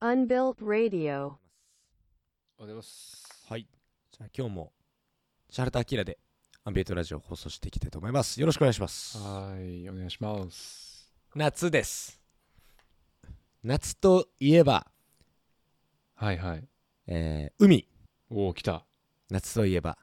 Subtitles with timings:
[0.00, 1.26] Unbuilt Radio.
[1.26, 1.38] おはよ
[2.56, 3.44] うございます。
[3.46, 3.66] はい。
[4.12, 4.72] じゃあ今日も、
[5.50, 6.18] シャルタアキラで
[6.64, 8.40] アンビエントラジオを放送していきたいと思います。
[8.40, 9.18] よろしくお願いします。
[9.18, 11.12] はい、お願いします。
[11.34, 12.18] 夏です。
[13.62, 14.86] 夏といえば、
[16.14, 16.66] はいはい。
[17.08, 17.86] えー海。
[18.30, 18.86] おお、来た。
[19.28, 19.98] 夏といえば、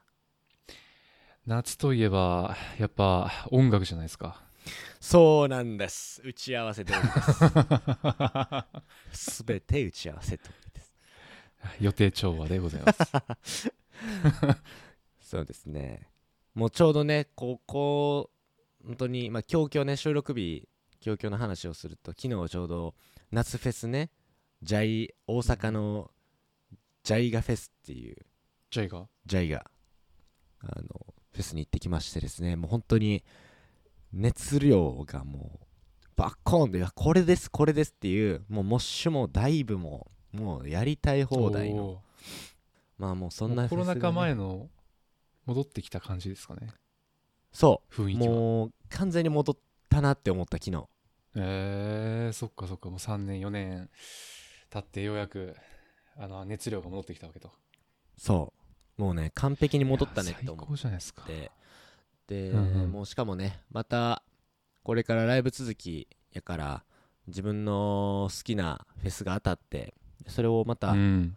[1.44, 4.51] 夏といえば、やっぱ音楽じゃないですか。
[5.00, 6.22] そうなんです。
[6.24, 7.08] 打ち合わせ通りで
[9.12, 9.34] す。
[9.36, 10.92] すべて打ち合わせ通りです。
[11.80, 12.92] 予定調和でございま
[13.42, 13.72] す。
[15.20, 16.08] そうですね。
[16.54, 18.30] もうちょうどね、ここ、
[18.84, 20.68] 本当に、まあ、今日今日ね、収録日、
[21.04, 22.94] 今日今日の話をすると、昨日ちょうど
[23.30, 24.10] 夏フェスね、
[24.62, 26.10] ジャイ、大阪の
[27.02, 28.16] ジャイガフェスっていう、
[28.70, 29.70] ジャイがジャイガ、
[30.60, 33.24] あの、フェスに行ってきましてですね、もう本当に、
[34.12, 35.66] 熱量がもう、
[36.16, 42.02] バッコーンで、これです、これですっていう、もうモッシュもダイブも、もうやりたい放題の、お
[42.98, 44.68] まあもうそーんなコロナ禍前の
[45.46, 46.68] 戻ってきた感じですかね。
[47.52, 48.34] そう、雰囲気は。
[48.34, 49.56] もう完全に戻っ
[49.88, 50.86] たなって思った昨日
[51.34, 53.90] えー、そっかそっか、もう3年、4年
[54.70, 55.56] 経ってようやく、
[56.16, 57.50] あの、熱量が戻ってきたわけと。
[58.16, 58.62] そう
[59.02, 61.26] もうね完璧に戻ったねって思最高じゃないですかっ。
[61.26, 61.50] て
[62.26, 62.92] で、うんうん。
[62.92, 64.22] もうしかもねまた
[64.82, 66.84] これからライブ続きやから
[67.26, 69.94] 自分の好きなフェスが当たって
[70.26, 71.36] それをまたうん。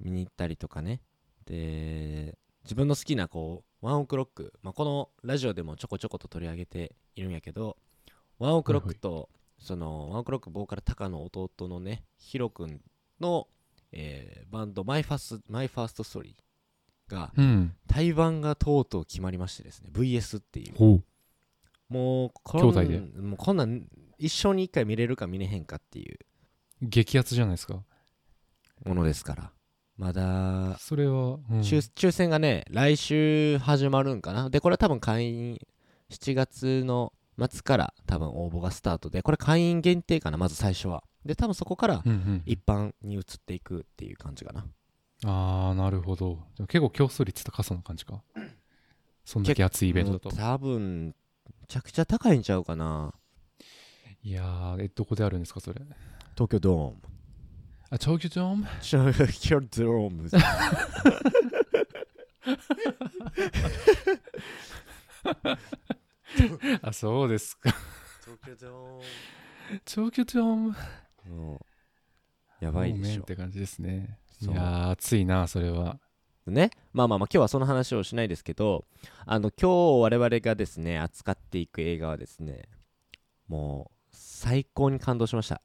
[0.00, 1.02] 見に行ったりとかね、
[1.44, 7.76] で自分の好きなこうワンオクロック、まあ、このラジオでもちょこちょこと取り上げているんやけど
[8.38, 12.80] ワンオクロックとその ONE OK ROCK ボーカル Taka の弟のね Hiro 君
[13.20, 13.46] の、
[13.92, 16.34] えーバンド My Firs My First Story
[17.10, 17.74] がうん。
[17.86, 21.02] 対バンがとうとう決まりましてですね VS っていう。
[21.88, 22.98] もうこん兄弟で？
[23.20, 23.82] もうこんなん
[24.16, 26.18] 一生に一回見れるか見れへんかっていう。
[26.80, 27.82] 激アツじゃないですか。
[28.86, 29.52] ものですから。
[29.96, 31.60] まだそれは、うん。
[31.60, 34.48] 抽抽選がね来週始まるんかな。
[34.48, 35.58] でこれは多分会員
[36.10, 41.04] 7月の末から多分応募がスタートでこれ会員限定かなまず最初は。
[41.24, 44.64] で多分そこからうんうん、一般に移っていくっていう感じかな
[45.24, 46.38] ああなるほど。
[46.68, 48.22] 結構競争率高そうな感じか。
[49.24, 51.14] そんだけ熱いイベントだと多分め
[51.68, 53.12] ちゃくちゃ高いんちゃうかな。
[54.22, 55.80] いやーえどこであるんですかそれ？
[56.34, 56.96] 東京ドーム。
[57.90, 60.30] あ東京ドーム東京ドーム
[66.82, 67.74] あそうですか。
[68.24, 69.02] 東京ド
[69.84, 70.76] 東京ドーム
[72.60, 73.22] やばいでしょ。
[73.22, 75.98] って感じですねいやー熱いなそれは。
[76.46, 76.70] ね。
[76.92, 78.84] まあまあまあ今日はその話をしないですけど
[79.26, 82.62] あの今日我々がですね扱っていく映画はですね
[83.46, 85.60] もう最高に感動しました。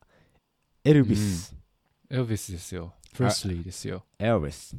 [0.84, 1.56] エルビス、
[2.10, 2.94] エルヴィスですよ。
[3.16, 4.04] プレスリーですよ。
[4.20, 4.76] エルビス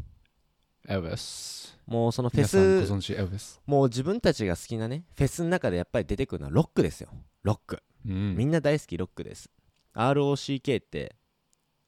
[0.89, 7.09] エルヴィスもうそのフェス存知エルヴィスもう自分たちが好きなねフェスの中でやっぱり出てくるのはロックですよ。
[7.43, 8.37] ロック、うん。
[8.37, 9.51] みんな大好きロックです。
[9.95, 11.17] ROCK って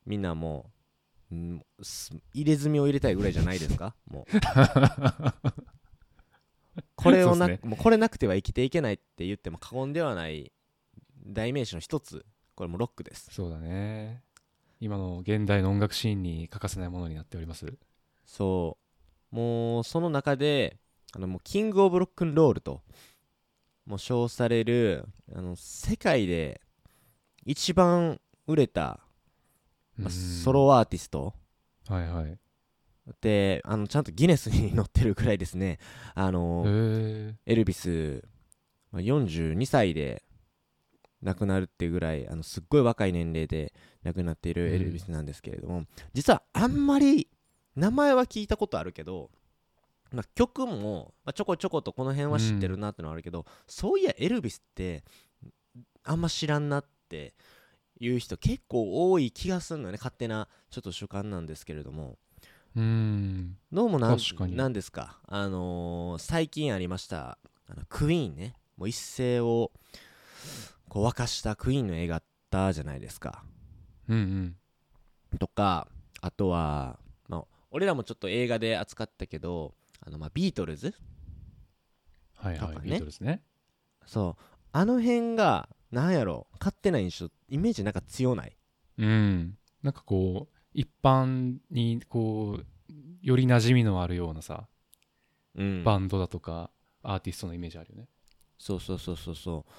[0.06, 0.77] みんなもう、
[1.30, 1.64] 入
[2.44, 3.94] れ墨を入れたいぐらいじゃないですか？
[4.10, 4.38] もう。
[6.96, 10.52] これをな、そうっすもうこれなくては生きていけないって言っても過言ではない
[11.26, 12.24] 代名詞の一つ。
[12.54, 13.28] これもロックです。
[13.32, 14.22] そうだね。
[14.80, 17.72] 今の現代の音楽シーンに欠かせないものになっております。
[18.26, 18.78] そ
[19.32, 19.34] う。
[19.34, 20.78] もうその中で
[21.12, 22.82] あのもうキング・オブ・ロックンロールと
[23.86, 26.60] もう称されるあの世界で
[27.44, 29.00] 一番売れた、
[29.98, 30.10] まあうん。
[30.10, 31.34] ソロアーティスト。
[31.88, 32.38] はいはい。
[33.20, 35.78] であのちゃんとギネスに載ってるくらいですね。
[36.14, 38.22] あのエルビス、
[38.92, 40.22] まあ、42歳で
[41.22, 43.72] 亡くなるっていうぐらいあのすっごい若い年齢で
[44.04, 47.28] 亡くなっているエルビスなんですけれども、実はあんまり
[47.76, 49.30] 名前は聞いたことあるけど、
[50.12, 55.02] まあ、曲も、まあ、ちょこちょことこの辺は知ってるなってのはあるけど、そういやエルビスって
[56.04, 57.34] あんま知らんなって
[58.00, 59.98] いう人結構多い気がするのよね。
[59.98, 62.16] 勝手なちょっと主観なんですけれども。
[62.76, 63.56] うん。
[63.72, 64.16] どうもなん
[64.72, 65.18] ですか？
[65.26, 68.54] あのー最近ありましたあのクイーンね。
[68.76, 69.72] もう一世を
[70.88, 73.42] こう沸かしたクイーンの映画あったじゃないですか。
[74.08, 74.56] うん
[75.32, 75.38] うん。
[75.38, 75.88] とか
[76.20, 76.98] あとは、
[77.28, 80.94] まあ、俺らもちょっと映画で扱ったけどあのまあビートルズ？
[82.36, 82.80] はいはい、ね。
[82.84, 83.42] ビートルズね。
[84.06, 84.42] そう。
[84.70, 88.56] あの辺がなんやろ勝手な印象イメージなんか強ない？
[88.98, 89.56] うん。
[89.82, 92.64] なんかこう一般にこう
[93.22, 94.66] より馴染みのあるようなさ、
[95.54, 95.84] うん。
[95.84, 96.70] バンドだとか
[97.02, 98.08] アーティストのイメージあるよね。
[98.58, 99.72] そうそうそうそうそう。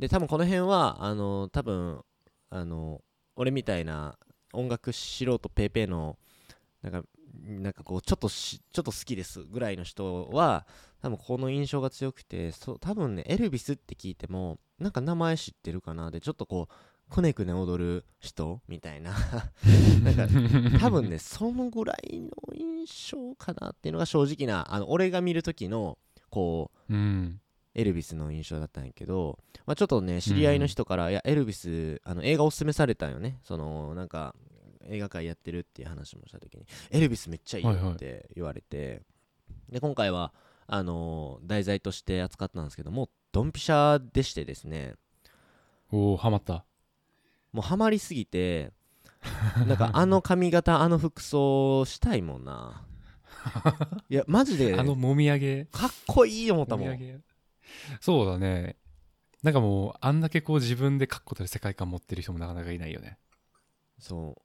[0.00, 2.02] で多分この辺はあの多分
[2.50, 3.02] あの
[3.34, 4.18] 俺みたいな
[4.52, 6.16] 音楽素人ペーペーの
[6.82, 7.02] なんか
[7.42, 10.66] なんかこうちょっとしちょっと好きですぐらいの人は
[11.06, 16.74] 多分この印象が強くてそう多分ねエルビスって聞いてもなんか名前知ってるかなでちょっとこう
[17.14, 19.12] くねくね踊る人みたいな。
[20.02, 20.26] なんか
[20.80, 25.98] 多分ねそのぐらいの印象かなっていうのが正直なあの俺が見る時の
[26.30, 27.40] こううん。
[27.76, 33.38] エルビスの印象だったんやけど、まあ、ちょっとね知り合いの人から、いやエルビスあの映画おすすめされたんよね。
[33.44, 34.34] そのなんか
[34.86, 37.92] 映画界やってるっていう話もした時にエルビスめっちゃいいよはいはい。
[37.92, 39.02] って言われて、
[39.68, 40.32] で今回は
[40.66, 44.94] あの題材として扱ったんですけどもドンピシャでしてですね
[45.92, 46.64] おお、ハマった。
[47.52, 48.72] もうハマりすぎて
[49.66, 52.84] なんかあの髪型あの服装したいもんな
[54.10, 55.66] いやマジであのもみあげ。
[55.66, 57.24] かっこいい思ったもん。
[58.00, 58.76] そうだね。
[59.42, 63.18] なんかもう、あんだけこう自分で確固たる世界観持ってる人もなかなかいないよね。
[63.98, 64.42] そう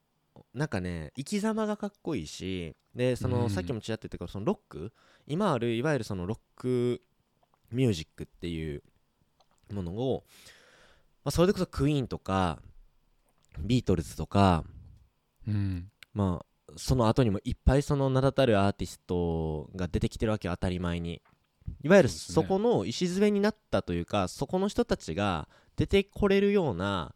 [0.54, 3.50] なんかね生き様がかっこいいしでその、うん。
[3.50, 4.92] さっきもちらっと言ったけどそのロック
[5.28, 7.02] 今あるいわゆるそのロック
[7.72, 8.84] ミュージックっていう
[9.72, 10.24] ものを、
[11.24, 12.60] まあ、それでこそクイーンとか
[13.60, 14.64] ビートルズとか
[15.48, 15.90] うん。
[16.14, 16.46] まあ
[16.78, 21.22] その後にもいっぱいその名だたるアーティストが出てきてるわけよ当たり前に。
[21.84, 27.14] いわゆるそこの礎になったというかそこの人たちが出てこれるような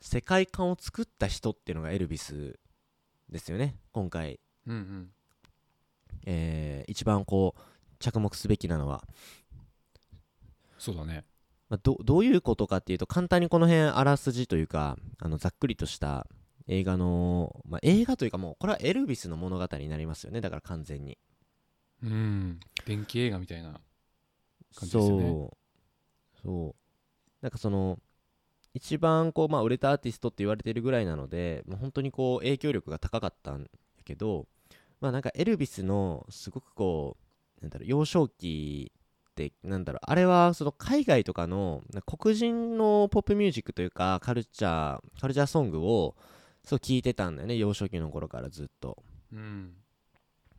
[0.00, 2.58] 世界観を作った人っていうのがエルビス
[3.28, 5.10] ですよね今回、うんうん。
[6.26, 7.60] えー一番こう
[7.98, 9.02] 着目すべきなのは、
[10.78, 11.24] そうだね。
[11.68, 16.28] まあ、どどういうことかっていうと簡単にこの辺あらすじというかあのざっくりとした
[16.68, 21.18] 映画の、まあ、映画というかもうこれはエルビスの物語になりますよねだから完全に
[22.04, 22.60] うん。
[22.84, 23.80] 電気映画みたいな感
[24.82, 25.24] じですよね。
[25.24, 26.74] そうそう
[27.42, 27.98] なんかその
[28.76, 33.68] 一番こう、まあ、売れたアーティストって言われてるぐらいなのでもう本当にこう影響力が高かったんや
[34.04, 34.46] けど
[35.00, 37.16] まあなんかエルビスのすごくこ
[37.58, 38.92] うなんだろう幼少期
[39.30, 46.14] ってなんだろうあれはその海外とかの黒人のポップミュージックというかカルチャーカルチャーソングを
[46.62, 48.98] そう聞いてたんだよね幼少期の頃からずっと
[49.32, 49.72] うん。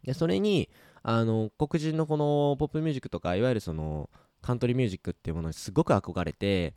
[0.03, 0.69] でそれに
[1.03, 4.09] あの黒人のこのポップミュージックとかいわゆるその
[4.41, 6.73] カントリーミュージックっていうものにすごく憧れて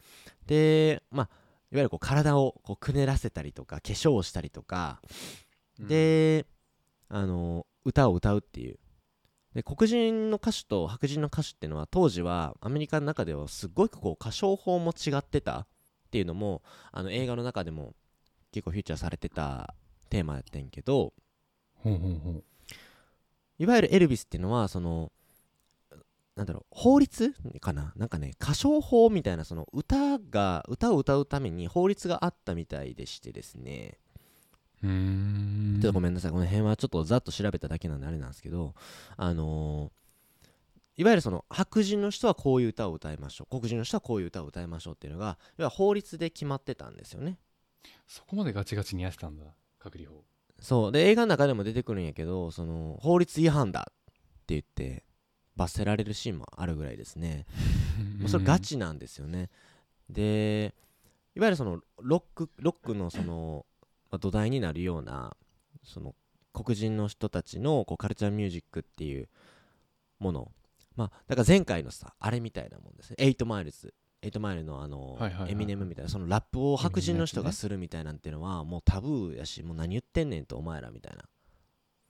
[0.47, 1.29] でまあ
[1.73, 5.01] いわゆるこう体をこうくねらせたりとか化粧をしたりとか
[5.79, 6.45] で、
[7.09, 8.79] あの歌を歌うっていう。
[9.55, 15.67] で黒人の歌手と白人の歌手っていうのは当時はアメリカの中ではすごくこう歌唱法も違ってたっ
[16.13, 16.63] ていうのも
[16.93, 17.95] あの映画の中でも
[18.53, 19.75] 結構フィーチャーされてた
[20.09, 21.13] テーマやってんけど。
[23.59, 25.13] いわゆるエルビスっていうのはその
[26.37, 27.93] なんだろう法律かな？
[27.97, 33.99] なんかね歌唱法みたいなその歌が歌を歌うために法律があったみたいでしてですね
[34.83, 35.79] うーん。
[35.83, 38.75] ちょっとごめんなさいこの辺はちょっとざっと調べただけなんであれなんですけど
[39.17, 40.01] あのー
[40.97, 47.39] いわゆるその白人の人はこういう歌を歌いましょう黒人の人はこういう歌を歌いましょうっていうのが要は法律で決まってたんですよね
[48.07, 49.45] そこまでガチガチにやってたんだ。
[49.79, 50.25] 隔離法。
[50.61, 53.95] そうで映画の中でも出てくるんやけどその法律違反だっ
[54.47, 55.05] て言って
[55.61, 57.45] 罰せられるシーンもあるぐらいですね。
[58.19, 59.51] もうそれガチなんですよね。
[60.09, 60.75] で
[61.35, 63.67] いわゆるそのロックロックのその、
[64.11, 65.37] まあ土台になるような
[65.85, 66.15] その
[66.55, 69.29] 黒人の人たちのこうカルチャーミュージックっていう
[70.19, 70.51] もの。
[70.97, 73.17] まあだから前回のさあれみたいなもんですね。
[73.19, 73.93] 8マイルズ。
[74.23, 81.25] 8マイルのあの、はいはいはいエミネムみたいなそのラップを白人の人がするみたいなんていうのはもうタブーやしもう何言ってんねんとお前らみたいな。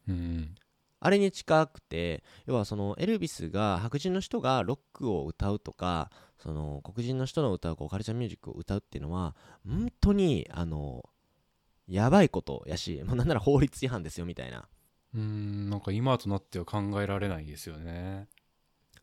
[0.08, 0.54] うん。
[1.00, 9.34] あれに近くて要はそのエルビスが白人の人がロックを歌うとかその黒人の人の歌うこうカルチャーミュージックを歌うっていうのは
[9.66, 11.08] 本当にあの
[11.88, 14.68] やばいことやしもうなんなら法律違反ですよみたいな
[15.14, 15.70] うーん。
[15.70, 18.28] なんか今となっては考えられないですよね。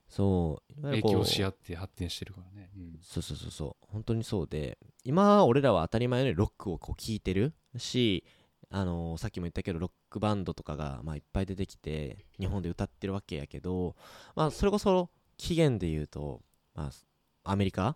[0.10, 2.70] そう影響し合って発展してるからね。
[2.76, 3.00] うん。
[3.02, 8.26] そうそうそうそう本当にそうで今俺らは当たり前のようにロックをこう聴いてるし
[8.70, 13.96] あのさっきも言ったけどロックバンドとかが、まあ、いっぱい出てきて日本で歌ってるわけやけど、
[14.36, 16.42] まあ、それこそ起源で言うと、
[16.76, 17.96] まあ、アメリカ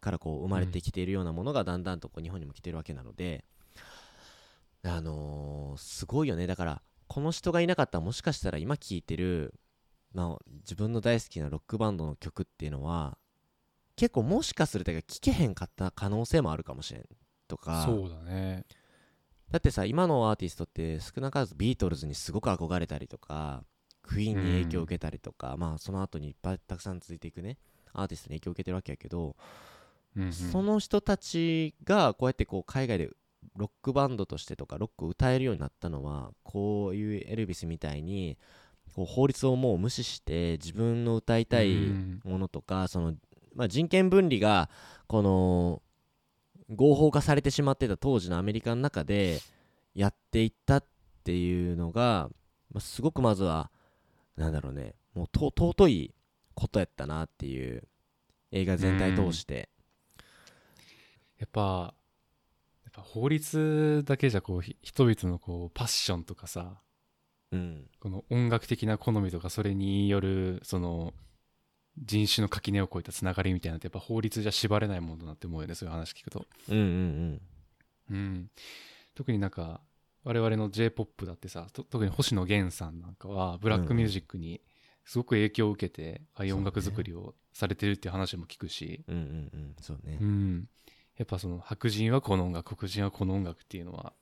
[0.00, 3.44] からこう生まれてきているようなものがだんだんとこう日本にも来てるわけなので、
[4.82, 9.54] あのーすごいよねだからこの人がいなかったらもしかしたら今聴いてる、
[10.12, 13.18] まあ、自分の大好きなロックバンドの曲っていうのは
[13.96, 17.04] 結構もしかすると聴けへんかった可能性もあるかもしれん
[17.48, 18.64] とかそうだね。
[19.54, 23.62] だってさ今のアーティストって少なからずビートルズにすごく憧れたりとか
[24.02, 27.56] クイーンに影響を受けたりとか、まあその後にいっぱいたくさん続いていくね
[27.92, 29.36] アーティストに影響を受けてるわけやけど
[30.16, 30.32] うんうん。
[30.32, 33.10] その人たちがこうやってこう海外で
[33.56, 38.36] ロックバンドとしてとかロックを歌えるようになったのはこういうエルビスみたいに
[38.92, 42.20] こう法律をもう無視して自分の歌いたいうん。
[42.24, 43.14] ものとかその、
[43.54, 44.68] まあ、人権分離が
[45.06, 45.80] この
[46.70, 49.40] 合法化されてしまってた当時のアメリカの中で
[49.94, 50.84] やっていったっ
[51.24, 52.28] ていうのが、
[52.72, 53.70] まあ、すごくまずは
[54.36, 56.14] なんだろうねもうと尊い
[56.54, 57.84] ことやったなっていう
[58.52, 59.68] 映画全体通して、
[61.38, 61.94] やっぱ
[62.84, 66.80] やっぱ法律だけじゃこうひ人々のこうパッションとかさ
[67.54, 71.14] うん、この音楽的な好みとかそれによるその
[71.98, 76.44] 人種の垣根を越えたつながりみたいなのってやっぱ法律じゃ縛れないものだなって思うよねそういう話聞くと。
[76.68, 77.40] うんうん
[78.10, 78.50] うん。
[79.14, 79.80] 特になんか
[80.24, 84.60] 我々の j p o p だってさと特に星野源さんなんかはブラックミュージックに
[85.04, 89.04] すごく影響を受けて、ああいう音楽作りをされてるっていう話も聞くし。
[89.06, 89.60] うんうんうん。
[89.60, 90.18] うんそうね。
[90.20, 90.68] うん。
[91.16, 94.14] やっぱその白人はこの音楽黒人はこの音楽っていうのは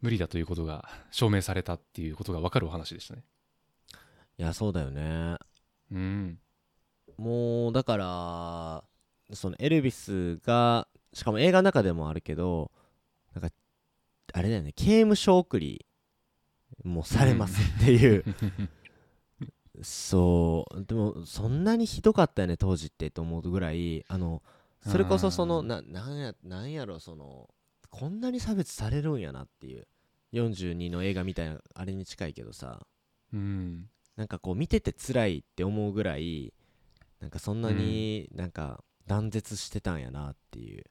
[0.00, 3.24] 無理だということが証明されたっていうことが分かるお話でしたね。
[4.38, 5.36] いやそうだよね
[5.92, 6.38] うん。
[7.16, 8.84] もうだから
[9.34, 12.70] そのエルビスがしかも映画の中でもあるけど
[13.34, 13.54] なんか
[14.32, 15.84] あれだよね刑務所送り
[16.84, 18.24] もされますっていう、
[19.82, 20.84] そう。
[20.84, 24.04] でもそんなにひどかったよね当時ってと思うぐらい。
[24.08, 24.42] あの
[24.86, 27.48] それこそそのうんななんやなんやろその
[27.90, 29.86] こんなに差別されるんやなっていう。
[30.34, 32.86] 42の映画みたいなあれに近いけどさ。
[33.32, 36.52] うんなんかこう見てて辛いって思うぐらい
[37.20, 40.84] なんかそんなになんか断絶してたんやなっていう。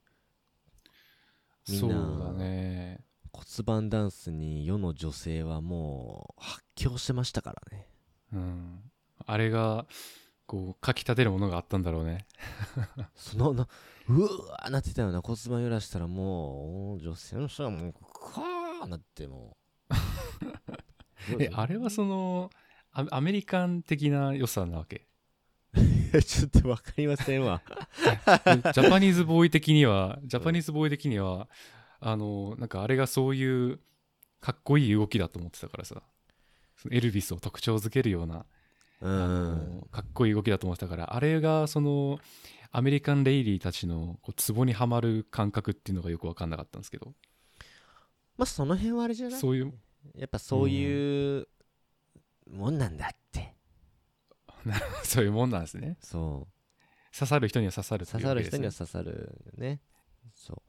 [1.69, 3.01] みそうんなだね。
[3.33, 7.87] 骨盤ダンスに世の女性はもう発狂してましたからね。
[8.31, 8.79] うん。
[9.25, 9.85] あれが
[10.45, 12.27] こうかきたてるものがあったんだろうね。
[13.13, 13.67] そのな
[14.07, 15.21] うわーなってたよな。
[15.21, 19.57] 骨盤揺らしたらもう女性の人はもうカーなっても
[19.89, 21.35] う。
[21.43, 22.49] えあれはその
[22.97, 25.05] アアメリカン的な良さなわけ？
[26.25, 27.61] ちょっと分かりませんわ。
[27.67, 31.47] ジャパニーズボーイ的にはジャパニーズボーイ的には
[31.99, 33.79] あのなんかあれがそういう
[34.39, 36.01] かっこいい動きだと思ってたからさ。
[36.91, 38.45] エルビスを特徴づけるような、
[39.91, 41.15] かっこいい動きだと思ってたから。
[41.15, 42.19] あれがその
[42.71, 47.15] アメリカンレイリーたちのこうツボにはまる感覚っていうのがよく分かんなかったんですけど。
[48.37, 49.39] まあその辺はあれじゃない？
[49.39, 49.73] そういう
[50.15, 51.47] やっぱそういう
[52.49, 53.55] もんなんだって。
[55.03, 55.97] そういうもんなんですね。
[56.01, 57.15] そう。
[57.17, 59.81] 刺さる人には刺さるっていう刺さる人には刺さるよね。
[60.35, 60.61] そ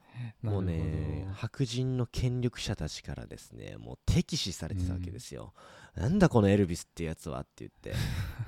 [0.43, 0.47] う。
[0.47, 5.53] もうね白人の権力者たちからですねもう敵視されてたわけですよ、
[5.95, 7.95] なんだこのエルビスってやつはって言って。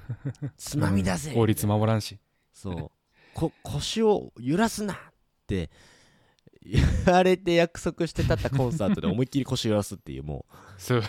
[0.56, 2.18] つまみ出せ法律 守らんし。
[2.52, 2.90] そう。
[3.34, 4.96] こ腰を揺らすなっ
[5.46, 5.70] て
[6.62, 10.44] 言われて約束して立ったコンサートで思いっきり腰揺らすっていうも
[10.76, 11.02] そう。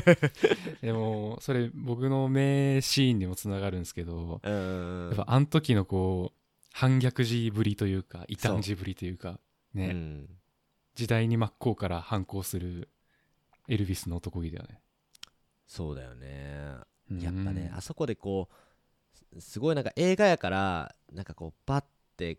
[0.80, 6.40] でもそれ僕の名シーンにもつながるんですけどやっぱあの時のこう
[6.72, 9.38] 反逆児ぶりというか異端児ぶりというか
[9.74, 9.92] ね、う。
[9.92, 10.28] ん
[10.94, 12.90] 時代に真っ向から反抗する
[13.68, 14.80] エルビスの男気だよね。
[15.66, 16.74] そうだよね。
[17.10, 17.20] うん。
[17.20, 18.48] やっぱねあそこでこ
[19.32, 21.84] うすすごいなんか映画やからなんかこうバッ
[22.16, 22.38] て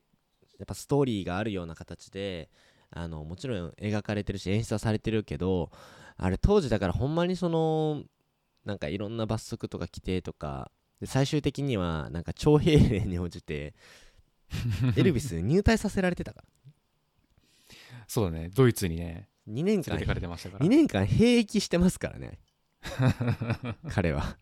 [0.61, 2.49] やっぱストーリーがあるような形で
[2.91, 5.71] あのもちろん描かれてるし演出はされてるけど
[6.17, 8.03] あれ当時だからほんまにその
[8.63, 13.73] なんかいろんな罰則とか規定とかで最終的にはなんか徴兵令に応じて
[14.95, 16.45] エルビス入隊させられてたから。
[18.07, 18.49] そうだね。
[18.53, 19.29] ドイツにね。
[19.47, 20.65] 2年間連れてかれてましたから。
[20.65, 22.39] 2年間兵役してますからね。
[23.89, 24.37] 彼は。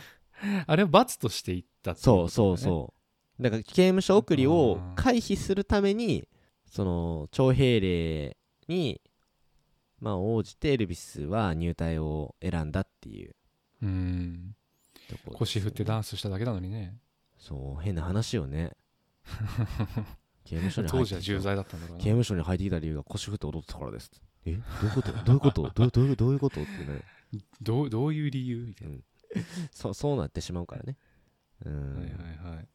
[0.66, 2.99] あれは罰として言ったっていそうそううそう
[3.40, 6.28] だから刑務所送りを回避するために
[6.66, 8.36] その徴兵令
[8.68, 9.00] に
[9.98, 13.34] まあ応じてエルビスは入隊を選んだっていう。
[13.82, 14.54] ううん
[15.10, 15.18] ね。
[15.34, 16.96] 腰振ってダンスしただけなのにね。
[17.38, 18.46] そう変な話よ。
[18.46, 18.72] ね
[20.44, 24.10] 刑務所に入ってきた当時は重罪だったんだろうな刑務所に入ってきた理由が腰振って踊ってたからです。
[24.46, 24.52] え？
[24.54, 25.12] どういうこと？
[25.24, 25.70] どういうこと？
[25.74, 26.62] どうどういうどういうこと？
[26.62, 27.02] ってね。
[27.62, 28.96] どうどういう理由みたいな、
[29.70, 30.96] そうそうなってしまうからね。
[31.64, 32.68] うん、はいはいはい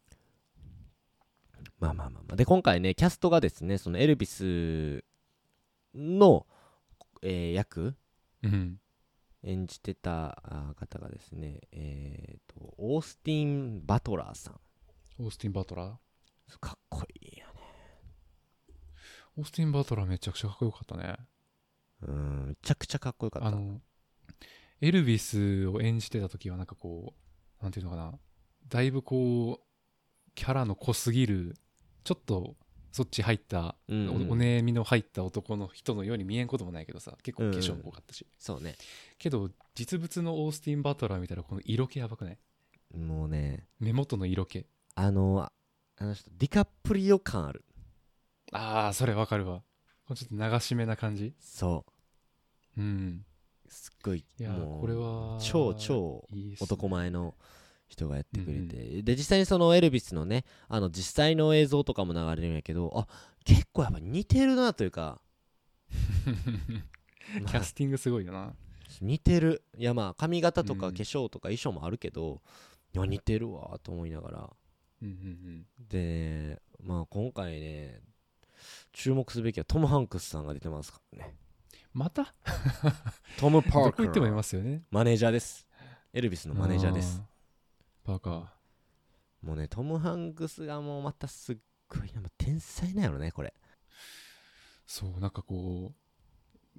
[1.80, 2.36] まあまあまあまあ。
[2.36, 5.04] で今回ねキャストがですねそのエルビス
[5.94, 6.46] の、
[7.22, 7.96] えー役？
[8.44, 8.80] うん。
[9.44, 10.42] 演じてた
[10.76, 14.60] 方がですねえっ、とオースティン・バトラーさん。
[15.20, 16.60] オースティン・バトラー？
[16.60, 17.54] かっこいいよね。
[19.38, 21.16] オースティン・バトラーめちゃくちゃかっこよかったね。
[22.08, 23.48] うんめちゃくちゃかっこよかった。
[23.48, 23.82] あの
[24.82, 27.14] エルビスを演じてた時はなんかこ
[27.60, 28.14] うなんていうのかな。
[28.68, 31.56] だいぶこうキャラの濃すぎる
[32.06, 32.56] ちょっと
[32.94, 34.30] そっち入った、うんうん。
[34.30, 38.76] おおねみの入った男の人のように見えんこともないけどさ結構化粧も多かったし、そうね。
[39.18, 42.38] けど実物のオースティン・バトラー見たらこの色気やばくない？
[42.98, 43.66] もうね。
[43.80, 44.66] 目元の色気。
[44.96, 45.52] あのあ
[45.98, 47.66] あの人ディカプリオ感ある。
[48.54, 49.64] ああそれわかるわ。
[50.16, 51.34] ちょっと流し目な感じ？
[51.40, 51.86] そ
[52.78, 52.82] う。
[52.82, 53.26] うん。
[53.68, 56.30] すっごいいやもうこれは超超
[56.62, 57.34] 男前の
[57.88, 63.08] 人がやってくれて、で実際にそのエルビスのねあの実際の映像とかも流れるんやけどあ
[63.44, 65.22] 結構やっぱ似てるなというか、
[67.42, 67.52] まあ。
[67.52, 68.56] キャスティングすごいよな。
[69.02, 69.64] 似てる。
[69.78, 70.94] いやまあ髪型とかうん。
[70.94, 72.42] 化粧とか衣装もあるけど、
[72.94, 74.50] いや似てるわと思いながら。
[75.02, 78.02] うんうんでまあ今回ね
[78.94, 81.36] 注目すべきはトム・ハンクスさんが出てますからね。
[81.94, 82.34] また？
[83.38, 84.84] トム・パーカ どこ行ってもいーますよね。
[84.90, 85.68] マネージャーです。
[86.14, 87.22] エルビスのマネージャーです
[88.08, 89.48] あーパーカー。
[89.48, 91.58] もうねトム・ハンクスがもうまたすっ
[91.88, 93.54] ごい天才なんやろねこれ。
[94.88, 95.94] そうなんかこ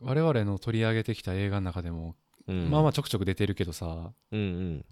[0.01, 2.17] う我々の取り上げてきた映画の中でも、
[2.47, 2.71] うん。
[2.71, 4.13] まあまあちょくちょく出てるけどさ。
[4.33, 4.85] うんうん。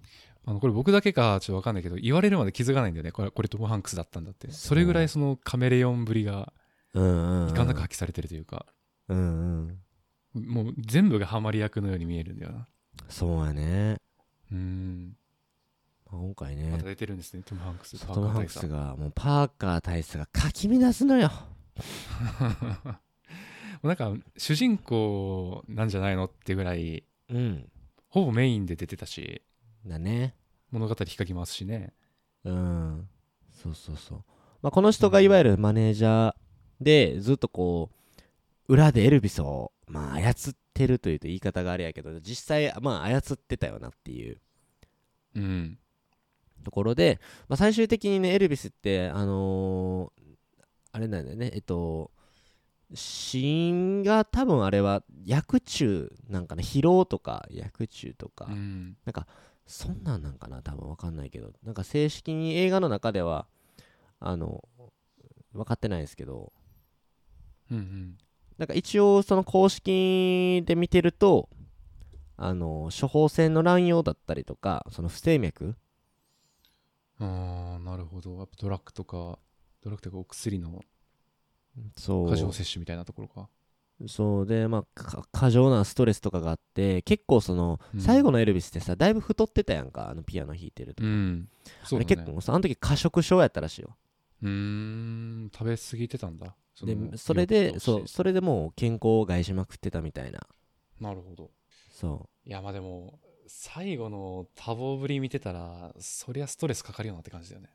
[0.46, 3.12] あのこれ僕だけかちょっと分かんないけど言われるまで気づかないんだよね。
[3.12, 4.50] これこれトム・ハンクスだったんだって。
[4.50, 6.52] それぐらいそのカメレオンぶりが
[6.94, 7.00] いか
[7.64, 8.66] んなく発揮されてるというか、
[9.08, 9.78] うん
[10.34, 10.44] うん。
[10.46, 12.68] もう全部がハマり役のように見えるんだよな。
[13.08, 13.96] そうやね。
[14.52, 15.16] うん。
[15.16, 15.23] まあ
[16.16, 18.06] 今回まねた出てるんですねトム・ハンクス。
[18.06, 21.30] トム・ハンクスがもうパーカー大佐がかき乱すのよ。
[23.82, 27.68] なんか主人公なんじゃないのってぐらいうん。
[28.08, 29.42] ほぼメインで出てたし
[29.86, 30.34] だね。
[30.70, 31.92] 物語引っかきますしね。
[32.44, 33.08] うん。
[33.52, 34.24] そうそうそう。
[34.62, 36.34] まあこの人がいわゆるマネージャー
[36.80, 37.90] でずっとこ
[38.68, 44.38] う裏でエルビスをまあ操ってるというと言い方があれやけど実際まあ操ってたよなっていう。
[45.36, 45.78] うん
[46.64, 50.24] ところで、まあ、最終的にねエルビスってあのー
[50.92, 51.50] あれなんだよね。
[51.52, 52.12] えっと
[52.94, 58.96] 死因が多分あれは薬中なんかな疲労とか薬中とか、うん。
[59.66, 61.52] そんなんなんかな多分わかんないけど。
[61.64, 63.46] なんか正式に映画の中では
[64.20, 64.62] あの
[65.52, 66.52] 分かってないですけど。
[67.72, 68.18] うんうん。
[68.58, 71.48] なんか一応その公式で見てると
[72.36, 75.74] あの処方箋の乱用だったりとかその不整脈
[77.20, 78.38] ああなるほど。
[78.38, 79.38] やっぱドラッグとか
[79.82, 80.82] ドラッグとかお薬の
[81.96, 82.28] そう。
[82.30, 83.48] 過剰摂取みたいなところか。
[84.08, 88.00] そうでまあか過剰なストレスとかがあって結構その、うん。
[88.00, 91.48] 最後のエルビスってさだいぶ太ってたやんかあのピアノ弾いてると、うん。
[91.84, 92.16] そうだね。
[92.16, 93.96] 結構さあの時過食症やったらしいよ
[94.42, 95.50] うーん。
[95.52, 96.54] 食べ過ぎてたんだ。
[96.82, 100.40] でのそれでそうそれでもう健康を害しまくってたみたいな。
[101.00, 101.50] なるほど。
[101.90, 107.70] そいやまあでも最後の多忙ぶり見てたらそりゃストレスかかるよなって感じだよね。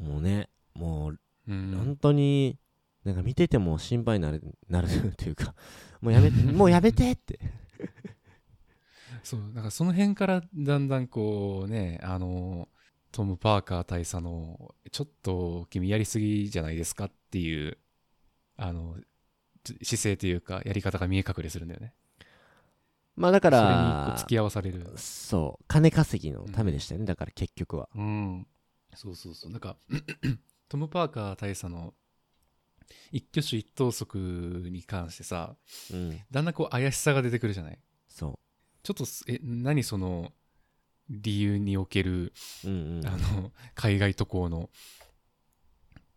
[0.00, 2.58] うもうねもうう本ん当に
[3.04, 5.54] なんか見てても心配になるなるというか
[6.00, 7.38] もうやめ もうやめてって。
[9.22, 12.68] そうなんかその辺からだんだんこうねあの
[13.12, 17.78] トム・パーカー大佐のちょっと君やりすぎじゃないですかっていう
[18.56, 18.96] あの
[19.64, 21.94] つ姿勢というかやり方が見え隠れするんだよね
[23.16, 24.92] まあだかそれにこうら付き合わされる。
[24.96, 25.64] そう。
[25.68, 27.88] 金稼ぎのためでしたよね、だから結局は。
[27.94, 28.46] うん。
[28.94, 29.50] そうそうそう。
[29.50, 29.76] なんか
[30.68, 31.94] トム・パーカー大佐の
[33.12, 34.18] 一挙手一投足
[34.70, 35.56] に関してさ
[35.92, 36.20] うん。
[36.30, 37.78] だんだんこう怪しさが出てくるじゃない？
[38.08, 38.38] そ
[38.82, 40.32] ちょっとすえ何その
[41.08, 42.32] 理由における
[42.64, 43.06] ううんうん。
[43.06, 44.70] あの海外渡航の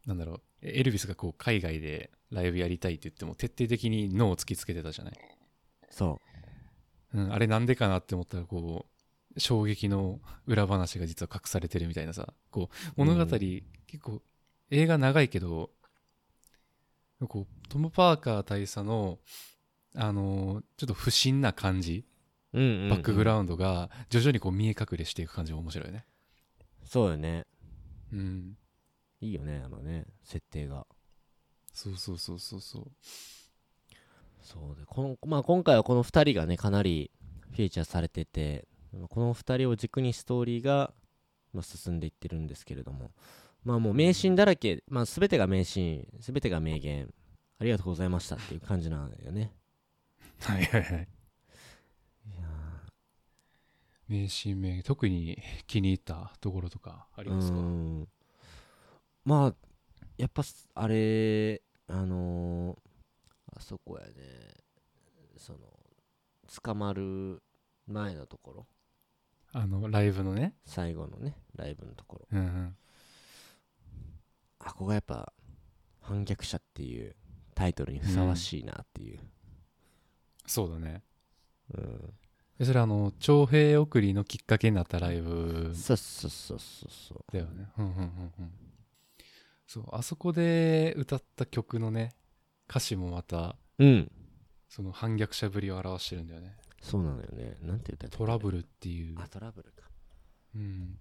[0.06, 0.42] なんだろう。
[0.62, 5.14] エルビスがこう海外でライブやりたいって言っても徹底的に脳を突きつけてたじゃない、
[5.92, 6.27] そう
[7.14, 8.86] ん、あれなんでかなって思ったらこ
[9.36, 12.34] う衝撃の裏話が実は隠されてるみたいなさ。
[12.52, 13.28] こう物語、うん。
[13.30, 13.64] 結
[14.04, 14.22] 構
[14.72, 15.70] 映画長いけど
[17.28, 19.20] こうトム・パーカー大佐の
[19.96, 22.06] あのちょっと不審な感じ
[22.54, 22.90] う、うんうんうん。
[22.90, 26.06] バックグラウンドが徐々にこう見え隠れしていく感じが面白いよね。
[26.84, 27.46] そうよね。
[28.12, 28.58] うん。
[29.20, 30.86] いいよねあのね設定が。
[31.74, 32.92] そうそうそうそうそう
[34.48, 37.12] そうでこの、まあ、今回はこの2人がねかなり
[37.52, 38.66] フィーチャーされてて
[39.10, 40.94] この2人を軸にストーリーが、
[41.54, 43.12] まあ、進んでいってるんですけれども。
[43.64, 47.14] まあもう名シーンだらけ、まあ、全てが名シーン全てが名言。
[47.60, 49.52] ありがとうございましたっていう感じなんだよね。
[50.40, 51.08] はいはいはい。
[52.30, 52.48] いや
[54.08, 57.58] 名シーン名特に気に入ったところとかありますか？
[59.26, 59.56] まあ
[60.18, 62.87] やっぱすあれあのー
[63.58, 64.14] あそこやね。
[65.38, 65.60] その
[66.64, 67.42] 捕まる
[67.88, 68.68] 前のところ。
[69.54, 70.54] あのライブのね。
[70.66, 72.28] 最後のねライブのところ。
[72.32, 72.76] うんうん。
[74.60, 75.34] あここがやっぱ
[76.02, 77.16] 反逆者っていう
[77.56, 79.20] タイトルにふさわしいなっていう、
[80.46, 81.02] そうだね。
[81.74, 82.14] うん。
[82.60, 85.72] えそれあの徴兵送りのきっかけになったライブ。
[85.74, 87.32] そうそうそうそうそう。
[87.32, 87.68] だよね。
[87.78, 88.06] うんうんうんう
[88.44, 88.52] ん。
[89.66, 92.14] そうあそこで歌った曲のね
[92.70, 94.12] 歌詞もまたうん。
[94.70, 96.56] その反逆者ぶりを表してるんだよね。
[96.82, 97.58] そうなのよね。
[97.62, 99.16] なんて言ったらトラブルっていう。
[99.20, 99.90] あトラブルか。
[100.56, 101.00] うん。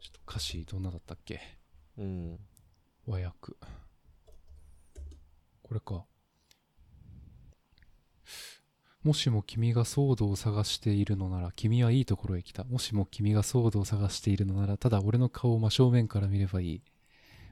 [0.00, 1.40] ちょっと歌詞どんなだったっけ？
[1.98, 2.38] うん。
[3.06, 3.54] 和訳。
[5.62, 6.04] これか。
[9.02, 12.64] もしも君がソードを探しているのなら君はいいところへ来た。
[12.64, 16.82] もしも君がソードを探しているのならただ俺の顔を真正面から見ればいい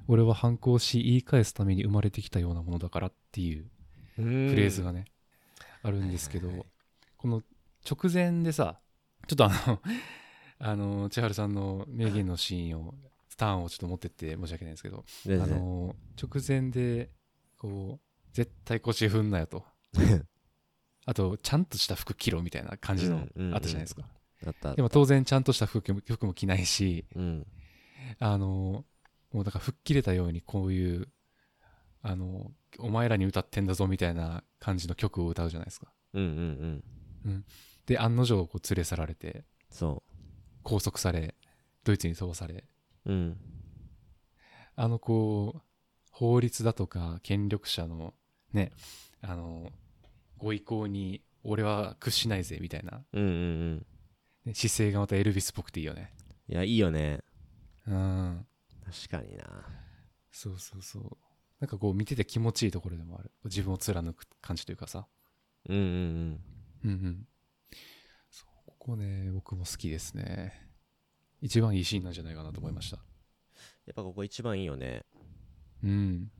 [0.08, 3.66] 俺は反抗し言い返すために生まれてきたようなものだからっていう
[4.16, 5.04] フフレーズがね、
[5.82, 6.66] あるんですけど、
[7.18, 7.42] この
[7.88, 8.80] 直前でさ
[9.28, 9.80] ちょっとあの
[10.60, 12.94] あの千春さんの名言のシーンを
[13.28, 17.10] スターンをちょっと持ってって申し訳ないんですけどあの直前で
[17.58, 19.64] こう絶対腰踏んなよと。
[21.06, 24.06] あとちゃんとした服着ろみたいな感じのあったじゃないですか、
[24.74, 27.46] でも当然ちゃんとした服も服も着ないしうん。
[28.18, 28.84] あの
[29.32, 31.08] もうだから吹っ切れたようにこういう
[32.02, 35.88] あのお前らに歌ってんだぞみたいな感じの曲を歌うじゃないですか。
[36.14, 36.82] うんうん
[37.26, 37.44] うん。
[37.86, 40.02] で案の定こう連れ去られてそ
[40.62, 41.34] 拘束され
[41.84, 42.64] ドイツに飛ばされ。
[43.06, 43.36] ううん。
[44.76, 45.60] あのこう
[46.10, 48.14] 法律だとか権力者の
[48.52, 48.72] ね
[49.20, 49.70] あの
[50.36, 53.86] ご意向に俺は屈しないぜみたいな、うんうんうん。
[54.44, 56.12] ね姿勢がまたエルビスっぽくていいよね。
[56.48, 57.20] いやいいよね。
[57.86, 58.46] うん
[58.90, 59.44] 確かにな。
[60.30, 61.16] そうそうそう。
[61.60, 63.30] なんかこう見てて気持ちいいところでもある。
[63.44, 65.06] 自分を貫く感じというかさ。
[65.68, 66.40] うんうんうん。
[66.84, 67.26] うんうん。
[68.30, 70.70] そうここね僕も好きですね。
[71.40, 72.96] 一番いいシーンなんじゃないかなと思いました。
[73.86, 75.04] やっぱここ一番いいよね。
[75.82, 76.30] うん。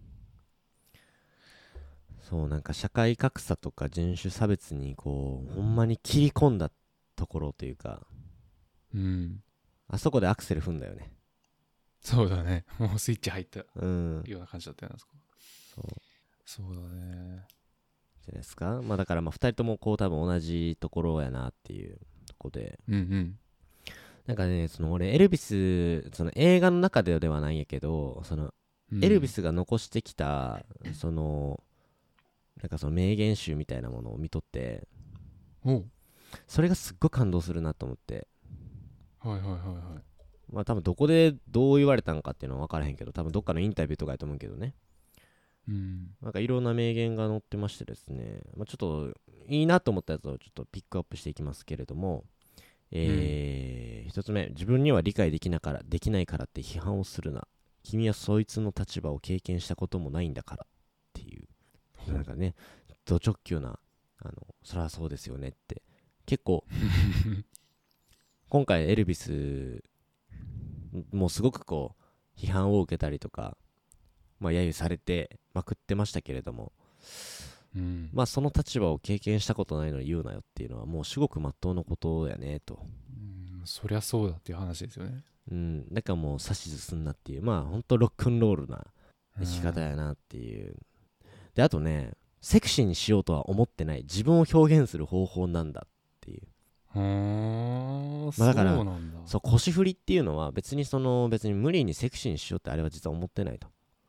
[2.21, 6.71] そうなんか社会格差とか人種差別にこうほんまに切り込んだ
[7.17, 8.07] ところというか。
[8.95, 9.43] うん。
[9.89, 11.17] あそこでアクセル踏んだよね
[12.01, 12.65] そうだね。
[12.79, 14.23] もうスイッチ入ったうん。
[14.27, 15.13] ような感じだったよなそこ。
[15.75, 15.85] そう。
[16.45, 17.47] そうだね。
[18.23, 18.81] じゃないですか？
[18.83, 22.79] まあだからまあ2人ともこう多分同じところやなっていうとこで。
[22.89, 23.39] うんうん。
[24.27, 28.53] なんかねその俺エルビスその映画の中ではないんやけどその
[28.93, 29.05] うん。
[29.05, 31.63] エルビスが残してきたその
[32.61, 34.87] なんかその名言集みたいなものを見とって。
[35.65, 35.91] おう。
[36.47, 38.29] それがすっごい感動するなと思って。
[39.21, 39.57] はいはいはいは
[39.97, 40.03] い
[40.53, 44.75] まあ多分どこでどう言われたんかっていうのは分からへんけど多分どっかのインタビューとかやと思うけどね。
[45.69, 46.09] うん。
[46.23, 49.15] なんかいろんな名言が載ってましてですね、まあ、ちょっと
[49.49, 52.25] いいなと思ったやつをちょっとピックアップしていきますけれども。
[52.91, 54.49] えー一つ目。
[54.49, 57.47] 自分には理解できなからできないからって批判をするな。
[57.83, 60.65] 君はそいつの立場を経験したこともないんだから。
[60.65, 60.67] っ
[61.13, 61.47] ていう。
[62.13, 62.55] なんかね
[63.05, 63.79] ド直球な
[64.19, 64.33] あの
[64.63, 65.83] そりゃそうですよねって。
[66.25, 66.65] 結構
[68.49, 69.85] 今回エルビス
[71.12, 71.94] もうすごくこ
[72.37, 73.57] う批判を受けたりとか
[74.40, 76.72] まあ揶揄されてまくってましたけれども
[77.77, 78.11] うん。
[78.12, 82.81] まあその立場を経験したことないのに言うなよっていうのはもう至極まっとうなことやねと。
[83.11, 85.24] うんそりゃそうだっていう話ですよね。
[85.51, 88.87] うんだからもう指図すんなっていうまあほんとロックンロールな
[89.38, 90.77] 生き方やなっていう。
[91.55, 94.03] であとねセクシーにしようとは思ってない。
[94.03, 95.88] 自分を表現する方法なんだっ
[96.99, 99.19] まあだからそうなんだ。
[99.27, 103.69] そう腰振りっていうのは別にその別に無理にセクシーにしようってあれは実は思ってないと、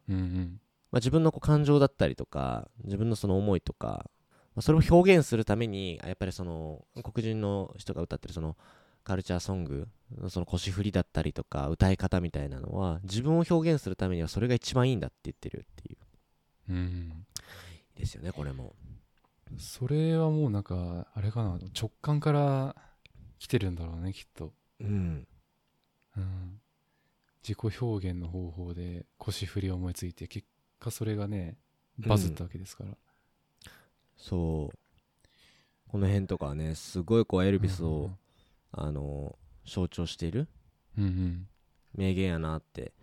[0.09, 0.61] うんうん。
[0.91, 4.09] まあ、自分のこう感情だったりとか自分のその思いとか、
[4.55, 8.57] まあ、それを表現するためにやっぱりその黒人の人が歌ってるその
[9.03, 9.87] カルチャーソング
[10.27, 15.97] その腰振りだったりとか歌い方みたいなのは自分を表現するためにはそれが一番いいんだって言ってるっていう。
[16.69, 17.25] うん。
[17.95, 18.73] ですよねこれも
[19.57, 22.75] それはもうなんかあれかな直感から
[23.39, 25.27] 来てるんだろうねきっと、うん。
[26.17, 26.59] うん、
[27.41, 30.47] 自己表現の方法で腰振りを思いついて結
[30.79, 31.57] 果それがね
[31.97, 32.91] バズったわけですから、
[34.17, 34.77] そう。
[35.87, 38.17] この辺とかはねすごいこうエルビスを、うん
[38.71, 39.35] あの
[39.65, 40.47] 象徴している
[40.97, 41.47] うんうん。
[41.95, 42.93] 名言やなって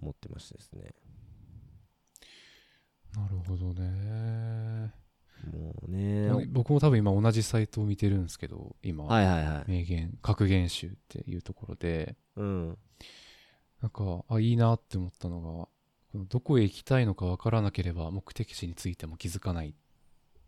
[0.00, 0.94] 思ってましてですね。
[3.14, 4.92] なるほどね、
[5.52, 6.46] もうね。
[6.50, 9.70] 僕も多分今同じサイトを見てるんですけど今、はいはいはい。
[9.70, 12.16] 名言格言集っていうところで。
[12.36, 12.78] うん。
[13.82, 15.48] なんかあいいなって思ったのが
[16.12, 19.74] このどこへ行きたいのかわからなければ目的地についても気づかないっ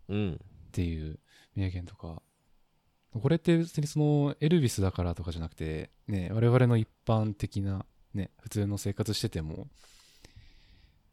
[0.09, 0.41] うん。
[0.73, 1.19] ていう
[1.55, 2.23] 名言とか。
[3.13, 9.69] これって別にそのエルビスだからとかじゃなくてね我々の一般的なね普通の生活してても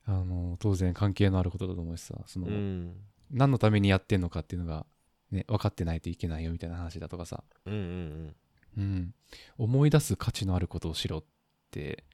[0.05, 2.95] あの当然関係のあることだと思うしさその、うん
[3.33, 4.85] 何のためにやってんのかっていうのが、
[5.31, 8.35] ね、分かってないといけないよみたいな話だとかさ、うんうん
[8.77, 9.13] うん、
[9.57, 11.23] 思い出す価値のあることをしろっ
[11.71, 12.05] て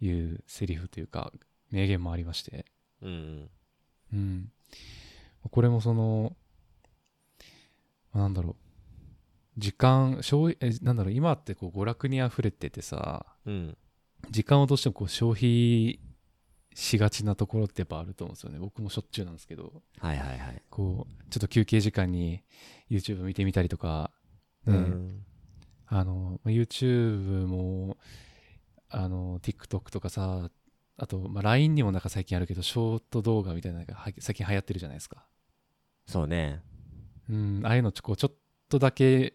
[0.00, 1.32] いうセリフというか
[1.70, 2.66] 名言もありまして、
[3.02, 3.50] うんうん。
[4.12, 4.50] うん、
[5.50, 6.36] これもその
[8.14, 8.56] なんだろう。
[9.58, 11.12] 時間消費えなんだろう。
[11.12, 13.76] 今ってこう娯楽に溢れててさうん。
[14.30, 16.00] 時間をどうしてもこう消費
[16.76, 18.58] しがちなところってやっぱあると思うんですよね。
[18.58, 19.82] 僕もしょっちゅうなんですけど。
[19.98, 20.62] はいはいはい。
[20.68, 22.42] こうちょっと休憩時間に
[22.90, 24.10] YouTube 見てみたりとか、
[24.66, 25.24] ねうん。
[25.86, 27.96] あのまあ YouTube も
[28.90, 30.50] あの TikTok とかさ
[30.98, 35.24] あと、まあ、LINE にもなんか最近あるけどショート動画みたいなのがは最近流行ってるじゃないですか。
[36.06, 36.60] そうね。
[37.30, 38.36] うんああいうのちょこうちょっ
[38.68, 39.32] とだけ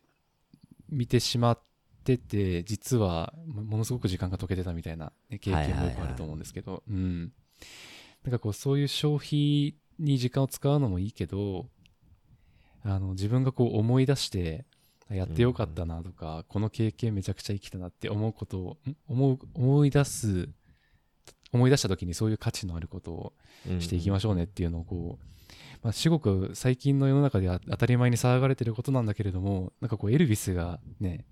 [0.89, 1.59] 見てしまっ
[2.03, 7.31] てて実はもものすごく時間が解けてたみたいな、ね、経験もよくあると思うんですけど、うん。
[8.23, 11.67] なんかこうそういう消費に時間を使うのもいいけど
[12.83, 14.65] あの自分がこう思い出して
[15.09, 20.47] やってよかったなとか、この経験めちゃくちゃ生きたなって思うことをん思う思い出す
[21.51, 23.33] 思い出した時にそういう価値のあることを
[23.79, 25.25] していきましょうねっていうのをこう、
[25.83, 31.25] まあ、至極最近の世の中では当たり前に騒がれてることなんだけれどもなんかこうエルビスがね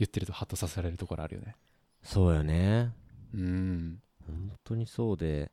[0.00, 1.56] 言ってるとハッとさせられるところあるよね。
[2.02, 2.92] そうよね。
[3.34, 4.02] うん。
[4.26, 5.50] 本当にそうで。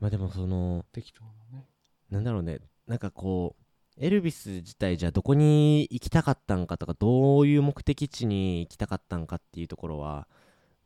[0.00, 1.66] まあでもその適当なね。
[2.10, 2.60] なんだろうね。
[2.86, 3.64] なんかこう
[3.96, 10.26] エルビス自体じゃあどこに行きたかったんかとかどういう目的地に行きたかったんかっていうところは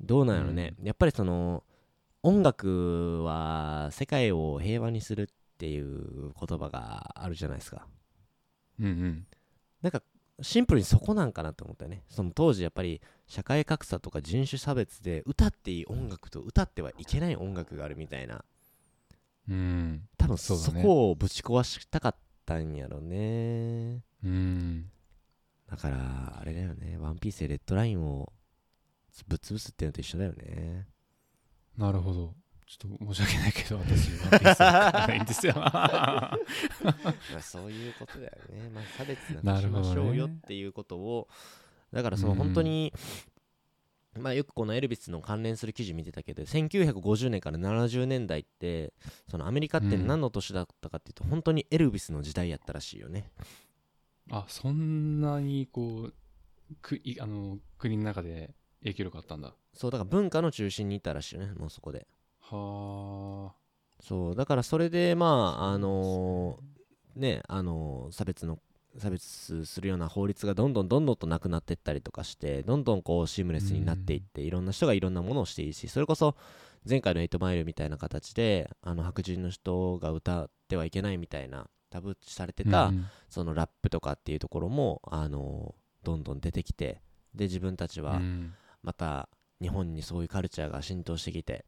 [0.01, 1.65] どうなんやろね、やっぱりその
[2.23, 5.27] 音楽は世界を平和にするっ
[5.59, 7.87] ていう言葉があるじゃないですか。
[8.79, 9.27] うんうん。
[9.83, 10.03] なんか
[10.41, 12.03] シンプルにそこなんかなと思ったよね。
[12.09, 18.45] その当時やっぱり社会格差とか人種差別で歌っていい音楽と歌ってはいけない音楽があるみたいな。
[19.49, 20.03] うん。
[20.17, 22.15] 多分そこをぶち壊したかっ
[22.47, 24.03] たんやろね。
[24.23, 24.91] うん。
[25.69, 26.97] だからあれだよね。
[26.99, 28.33] ワンピースでレッドラインを
[29.27, 30.87] ぶっ潰すっていうのと一緒だよね。
[31.77, 32.35] なるほど
[32.69, 35.55] ちょっと申し訳ないけど私ワンピースないんですよ。
[35.57, 36.39] ま
[37.39, 41.29] あそういうことだよね、まあ、差別なくしましょうよっていうことを、
[41.95, 42.39] だからそのうん。
[42.39, 42.93] 本当に、
[44.19, 48.93] まあよくこのエルビスの関連する記事見てたけど1950年から70年代って
[49.31, 53.33] そのアメリカってうん何の年だったかっていうと、本当にエルビスの時代やったらしいよね。
[54.31, 56.15] あそんなにこう
[56.83, 59.55] くいあの国の中で影響力あったんだ。
[59.73, 62.07] そうだから文化の中心にいたらしいよねもうそこで
[62.51, 63.59] はあ。
[64.01, 66.59] そうだからそれでまああの
[67.17, 68.59] ねあの差別の
[68.97, 76.37] 差別するような法律がどんどんどんどんとなくなっていったりとかしてどんどんこうシームレスになっていって、いろんな人がいろんなものをしていいしそれこそ
[76.89, 83.07] 前回の8マイルみたいな形であの白人の人が歌ってはいけないみたいなタブー視されてた、うん。
[83.29, 87.01] そのラップとかっていうところもあのどんどん出てきて
[87.35, 88.55] で自分たちはうん。
[88.83, 89.29] また
[89.61, 91.65] 日本にそういうカルチャーが浸透してきて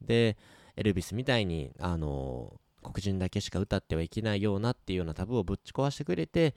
[0.00, 0.36] で
[0.76, 6.54] エルビスみたいにあの黒人だけしか歌ってはいけないようなっていうようなタブーをぶち壊してくれて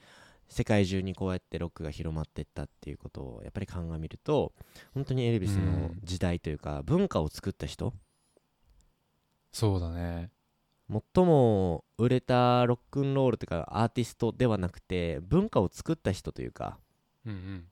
[0.48, 4.52] 世界中にこうやってロックが広まっていったっていうことをやっぱり鑑みると
[4.94, 7.92] 本当にエルビスの時代というか文化を作った人。
[9.52, 10.30] そうだね。
[10.90, 16.78] 最も売れたロックンロールというかアーティストではなくて文化を作った人というか
[17.26, 17.64] うんうん。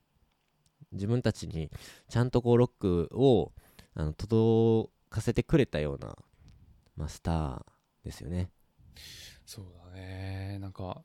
[0.92, 1.70] 自分たちに
[2.08, 3.52] ちゃんとこうロックを
[3.94, 6.16] あの届かせてくれたような、
[6.96, 7.62] まあ、スター
[8.04, 8.50] ですよね。
[9.46, 10.58] そうだね。
[10.60, 11.02] なんか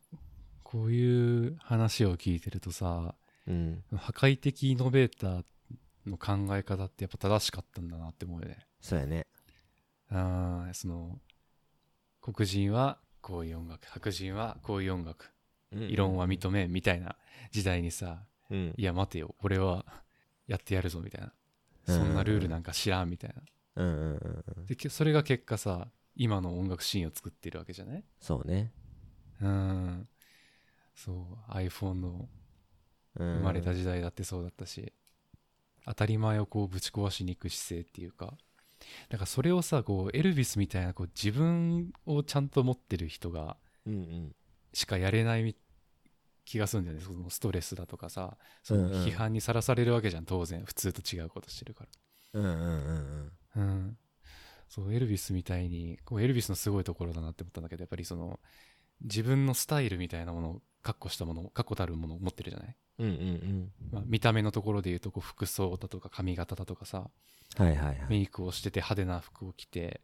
[0.64, 3.16] こういう話を聞いてるとさ
[3.48, 5.44] うん、破壊的イノベーター
[6.06, 8.60] の考え方ってやっぱ正しかったんだなって思うよね。
[8.80, 9.26] そうやね。
[10.10, 11.20] あーその
[12.22, 15.32] 黒人はこういう音楽白人はこういう音楽
[15.74, 17.16] 異論は認めんみたいな
[17.52, 18.20] 時代にさ
[18.52, 18.74] うん。
[18.78, 19.86] いや待てよ俺は
[20.48, 21.34] やってやるぞみたいな。
[21.88, 21.96] うん。
[21.96, 23.42] そんなルールなんか知らんみたいな
[23.82, 24.66] うんうんうんうん。
[24.66, 28.04] でけそれが結果さ今の音楽シーンを作ってるわけじゃない？
[28.20, 28.72] そうね。
[29.42, 30.08] うん
[30.96, 32.30] そう iPhone の
[33.16, 34.94] 生生まれた時代だってそうだったし、
[35.86, 38.38] 当たり前をこうぶち壊しに行く姿勢っていうか
[39.10, 44.36] だからそれをさこうエルビスみたいなこう自分をちゃんと持ってる人がうんうん。
[44.74, 45.56] しかやれないみ
[46.46, 51.86] 気がするんだよねそのストレスだとかさそのうんうん批判にさらされるわけじゃん当然普通と違うことしてるか
[52.34, 53.32] うんうんうんうん。
[53.56, 53.98] らうん。
[54.70, 58.40] そうエルビスみたいにこうエルビスのすごいところだなって思ったんだけどやっぱりその
[59.02, 63.72] 自分のスタイルみたいなものを確固したもの確固たるものを持ってるじゃない、うんうんうん。
[63.92, 67.10] まあ、見た目のところで言うとこう服装だとか髪型だとかさ
[67.58, 67.98] はいはいはい。
[68.10, 70.00] メイクをしてて派手な服を着て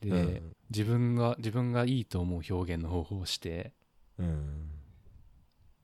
[0.00, 0.56] で、うん。
[0.70, 3.72] 自分が自分がいいと思う表現の方法をして
[4.18, 4.70] うん。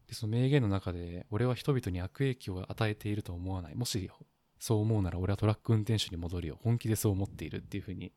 [0.09, 3.77] でその名言の中で俺は人々に悪影響を与えていると思わない。
[3.77, 4.11] もし
[4.59, 6.59] そう思うなら俺はトラック運転手に戻るよ。
[6.63, 8.13] 本気でそう思っているっていうふうに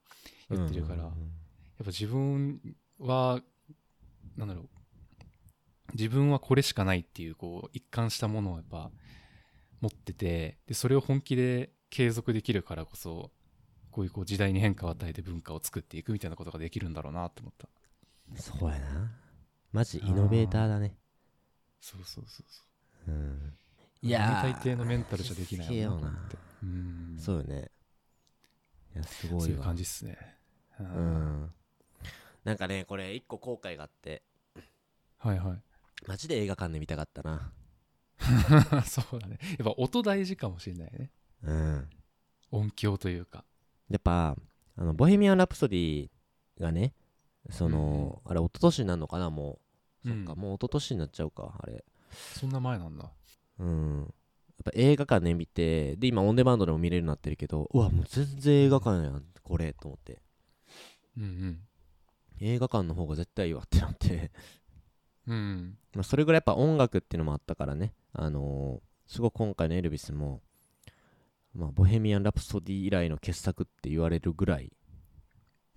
[0.49, 1.09] 言ってるから、うん
[1.79, 2.59] やっぱ自分
[2.99, 3.41] は
[4.35, 4.69] なんだろう。
[5.93, 8.91] 自分はこれしかないっていうこう一貫したものをやっぱ
[9.81, 13.31] 持っててでそれを本気で継続できるからこそ
[13.91, 17.67] こういうこう時代に変化を与えて文化を作っていくみたいなことができるんだろうなって思った。
[18.35, 19.11] そうやな。
[19.71, 20.95] マジイノベーターだね。
[21.79, 22.63] そうそうそうそ
[23.07, 23.11] う。
[23.11, 23.53] うん
[24.01, 26.37] いや大抵のメンタルじゃできないよなって。
[26.63, 27.17] うん。
[27.19, 27.69] そうよね。
[28.95, 30.17] いやすごそういう感じっすね。
[30.79, 31.43] ううん。
[31.43, 31.53] ん
[32.43, 34.23] なんかねこれ一個後悔があって。
[35.17, 35.61] はいはい。
[36.07, 37.51] マジで映画館で見たかったな。
[38.85, 39.37] そうだね。
[39.57, 41.11] やっぱ音大事かもしれないね。
[41.43, 41.89] うん。
[42.51, 43.43] 音響というか。
[43.89, 44.37] やっぱ
[44.77, 46.09] あのボヘミアン・ラプソディ
[46.59, 46.93] がね
[47.49, 49.59] その、あれ一昨年になるのかなも
[50.05, 51.83] う、うんそっかもう一昨年になっちゃうかあれ。
[52.11, 53.11] そんな前なんだ
[53.59, 53.99] うん。
[54.01, 54.07] やっ
[54.65, 60.21] ぱ映画館で見てで今オンデマンドでも見れるようになってるけどうわもう全然映画館やんこれと思って。
[61.17, 61.59] うんうん。
[62.41, 64.31] 映画館の方が絶対いいわってなって。
[65.27, 67.93] うんまあそれぐらいやっぱ音楽っていうのもあったからね。
[68.13, 70.41] あのーすごく今回のエルビスも
[71.55, 74.71] まあボヘミアン・ラプソディ以来の傑作って言われるぐらい、へ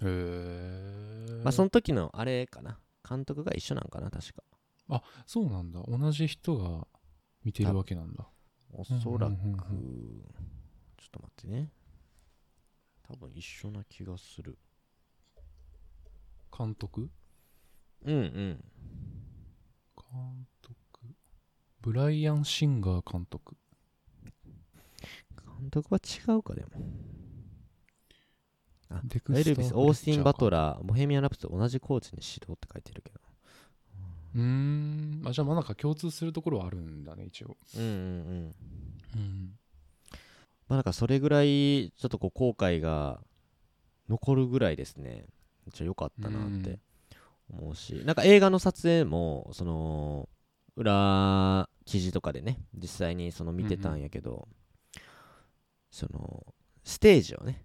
[0.02, 2.78] えまあその時のあれかな。
[3.08, 5.02] 監督が一緒なんかな確か。
[5.26, 5.82] そうなんだ。
[5.88, 6.86] 同じ人が
[7.44, 8.26] 見てるわけなんだ。
[8.72, 9.36] おそらく、ちょっ
[11.10, 11.70] と待ってね。
[13.02, 14.58] 多分一緒な気がする。
[16.56, 17.10] 監督？
[18.04, 18.64] うんうん。
[19.96, 21.14] 監督？
[21.80, 23.56] ブライアン・シンガー監督。
[25.36, 26.68] 監督は違うかでも。
[28.88, 33.21] あデクスターエルビス、オースティン・バトララー、ボヘミアン・ラプソディ同じコーチに指導って書いてるけど。
[34.34, 35.22] うーん。
[35.26, 37.56] あじゃあまあなんか共通するところはあるんだね一応。
[37.76, 38.54] うんうんうん。
[39.14, 39.52] うん
[40.68, 43.20] まあなんかそれぐらい、ちょっとこう後悔が
[44.08, 45.26] 残るぐらいですね。
[45.66, 46.78] めっちゃ良かったなって
[47.50, 50.28] 思うし、なんか映画の撮影も、その、
[50.76, 54.48] 裏記事とかでね、実際にその見てたんやけど、
[55.90, 56.46] その、
[56.84, 57.64] ステージをね、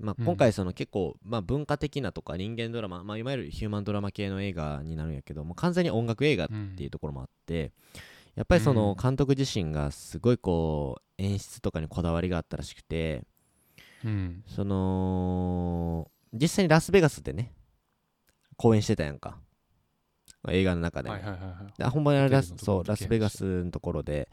[0.00, 0.24] まあ、うん。
[0.24, 7.72] 今回その結構、まあ、文化的なとか人間ドラマ、まあ、いわゆるヒューマンドラマ系の映画になるんやけどもう完全に音楽映画っていうところもあって、
[8.34, 13.22] やっぱりその監督自身がすごいこう演出とかにこだわりがあったらしくて
[14.04, 14.42] うん。
[14.46, 17.52] その実際にラスベガスでね
[18.56, 19.38] 公演してたやんか。
[20.50, 21.78] 映画の中でも、はいはいはいはい。
[21.78, 22.54] でほんまにラス
[22.84, 24.28] ラスベガスのところで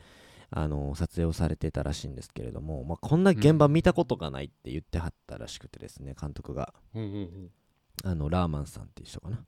[0.54, 6.74] あの撮影をされてたらしいんですけれども、まあ、こんな現場見たことがないって言ってはったらしくてですね監督が。
[6.94, 7.52] うんうん
[8.04, 9.44] あのラーマンさんっていう人かな。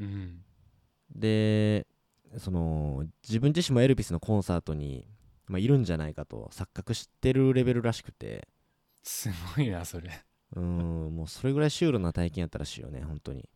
[0.00, 0.44] うんうん。
[1.14, 1.86] で
[2.38, 5.06] その自分自身もエルビスのコンサートに、
[5.46, 8.48] まあ、いるんじゃないかと錯覚してるレベルらしくて。
[9.02, 10.08] すごいなそれ。
[10.08, 10.14] や
[10.56, 13.48] うーんもうそれぐらいシュールな体験やったらしいよね本当に。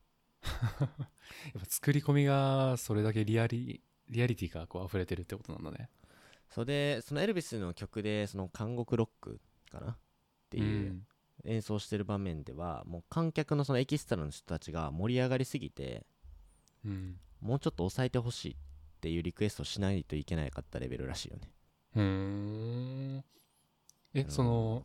[0.42, 5.90] っぱ作り込みがそれだけリアリリアリティがこう溢れてるってことなんだね
[6.50, 9.90] それでそのエルビスの曲でその監獄ロックかな？
[9.90, 9.96] っ
[10.50, 11.02] ていう
[11.44, 16.04] 演奏してる場面では、もう観客のそのエキストラの人たちが盛り上がりすぎて
[16.84, 18.56] うん、うんもうちょっと抑えてほしいっ
[19.00, 21.52] ていうリクエストをしないといけなかったレベルらしいよね。
[24.14, 24.30] えうん。
[24.30, 24.82] その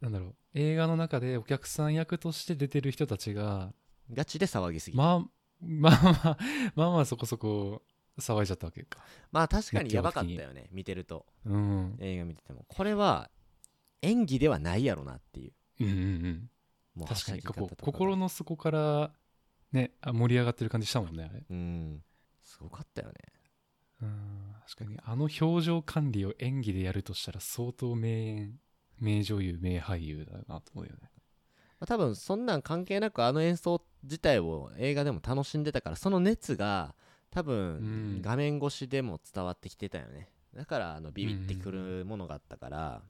[0.00, 0.34] なんだろう。
[0.54, 3.74] 映画の中でお客さん役として出てる人たちが
[4.10, 4.98] ガチで騒ぎすぎて。
[4.98, 5.18] まあ
[5.60, 6.38] まあまあ
[6.74, 7.82] まあまあそこそこ
[8.18, 9.00] 騒いじゃったわけか。
[9.32, 11.26] まあ確かにやばかったよね見てると。
[11.46, 11.96] うん。
[12.00, 12.64] 映画見てても。
[12.68, 13.30] これは
[14.02, 15.52] 演技ではないやろなっていう。
[15.80, 16.50] うんうんうん。
[16.94, 19.12] もう確かに心の底から
[19.72, 21.44] ねあ盛り上がってる感じしたもんねあれ。
[21.48, 22.02] うん。
[22.42, 23.14] すごかったよね。
[24.02, 24.54] うん。
[24.66, 28.60] 確かにあの表情管理を演技でやるとしたら相当名演
[29.00, 31.10] 名女優名俳優だなと思うよね。
[31.80, 36.94] まあ多分そんなん関係なくあの演奏自体を映画でも楽しんでたからその熱が
[37.30, 38.22] 多う分ん。
[38.22, 40.28] 画面越しでも伝わってきてたよね。
[40.54, 43.02] だからあのビビってくるものがあったから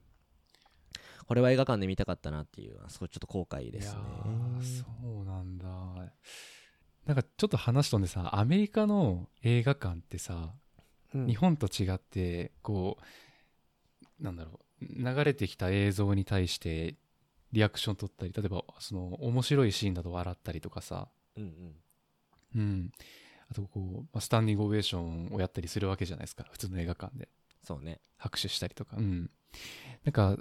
[1.25, 4.01] これは映画館で見たかったなっていうすごいちょっと後悔ですね。
[4.61, 4.85] そ
[5.21, 5.67] うなんだ。
[7.05, 10.53] なんかちょっと話飛んでさアメリカの映画館ってさ、
[11.13, 11.27] うん。
[11.27, 12.97] 日本と違ってこ
[14.19, 16.95] うなんだろう流れてきた映像に対して
[17.51, 21.07] リアクション取ったり例えばその面白いシーンだと笑ったりとかさ。
[21.37, 22.61] うんうん。
[22.61, 22.91] うん。
[23.51, 26.45] あとこう、まあスタンディングオベーションをやったりするわけじゃないですか。
[26.51, 27.29] 普通の映画館で。
[27.63, 28.95] そうね拍手したりとか。
[28.97, 29.29] うん。
[30.05, 30.37] なんか、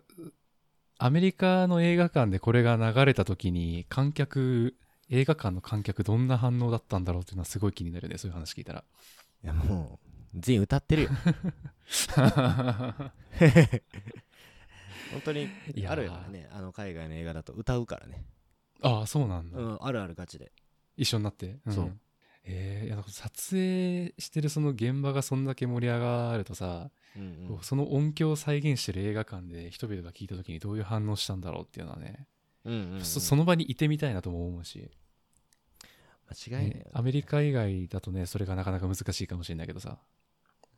[0.99, 4.77] アメリカの映画館でこれが流れた時に、観客、
[5.11, 8.19] 映画館の観客どんな反応だったんだろうっていうのはすごい気になるね。
[8.19, 8.85] そういう話聞いたら。
[9.45, 11.11] いやもう全員歌ってるよ
[12.19, 13.13] 本
[15.25, 15.49] 当に
[15.87, 18.25] あるよねあの海外の映画だと歌うからね
[18.83, 19.59] ああ、そうなんだ。
[19.59, 20.53] うんあるあるガチで
[20.97, 21.47] 一緒になって。
[21.47, 21.99] んそう。
[22.49, 22.87] えー。
[22.87, 32.27] いや撮影してるその現場がそんだけ盛り上がるとさ、うんこうその音響を再現してる映画館で人々が聞いた時にどういう反応したんだろうっていうのはね、
[32.65, 33.05] うんうんうん。
[33.05, 34.91] そその場にいてみたいなとも思うし、
[36.51, 36.81] 間違いないよね。
[36.81, 39.99] ねアメリカ以外だとねそれがなかなか難しいかもしれないけどさ。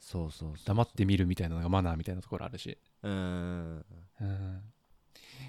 [0.00, 3.84] そうそうそう黙って見るみたいなのがマナーみたいなところあるし、うん
[4.20, 4.62] うん、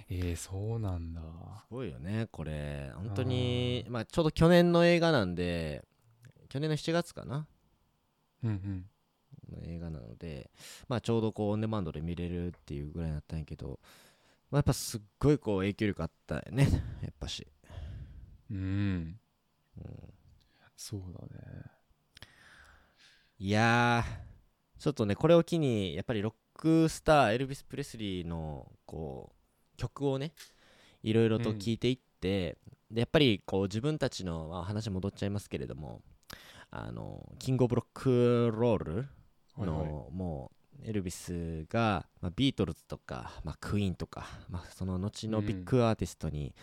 [0.10, 1.22] えー、そうなんだ。
[1.70, 2.92] すごいよねこれ。
[2.96, 5.86] 本当にまあちょうど去年の映画なんで
[6.52, 7.48] 去年の7月かな？
[8.44, 8.86] うんうん。
[9.50, 10.50] の映画なので
[10.90, 13.80] まあちょうどこうオンデマンドで見れるっていうぐらいだったんやけど、
[14.50, 16.68] まあ、やっぱすっごいこう影響力あったよね
[17.02, 17.48] やっぱし、
[18.50, 18.58] うん。
[18.58, 20.14] うん、
[20.76, 21.64] そうだね。
[23.40, 29.32] いやーちょっとねこれを機にやっぱりロックスターエルビス・プレスリーのこ
[29.74, 30.34] う曲をね
[31.02, 32.58] いろいろと聴いていって、
[32.92, 36.02] でやっぱりこう自分たちの、まあ、話戻っちゃいますけれども
[36.72, 39.08] あのキング・オブ・ロック・ロール
[39.58, 40.12] の、はいはい。
[40.12, 40.52] も
[40.84, 46.56] うエルビスが、まあ、ビートルズとか、まあ、クイーンとか、まあ、その後のビッグアーティストに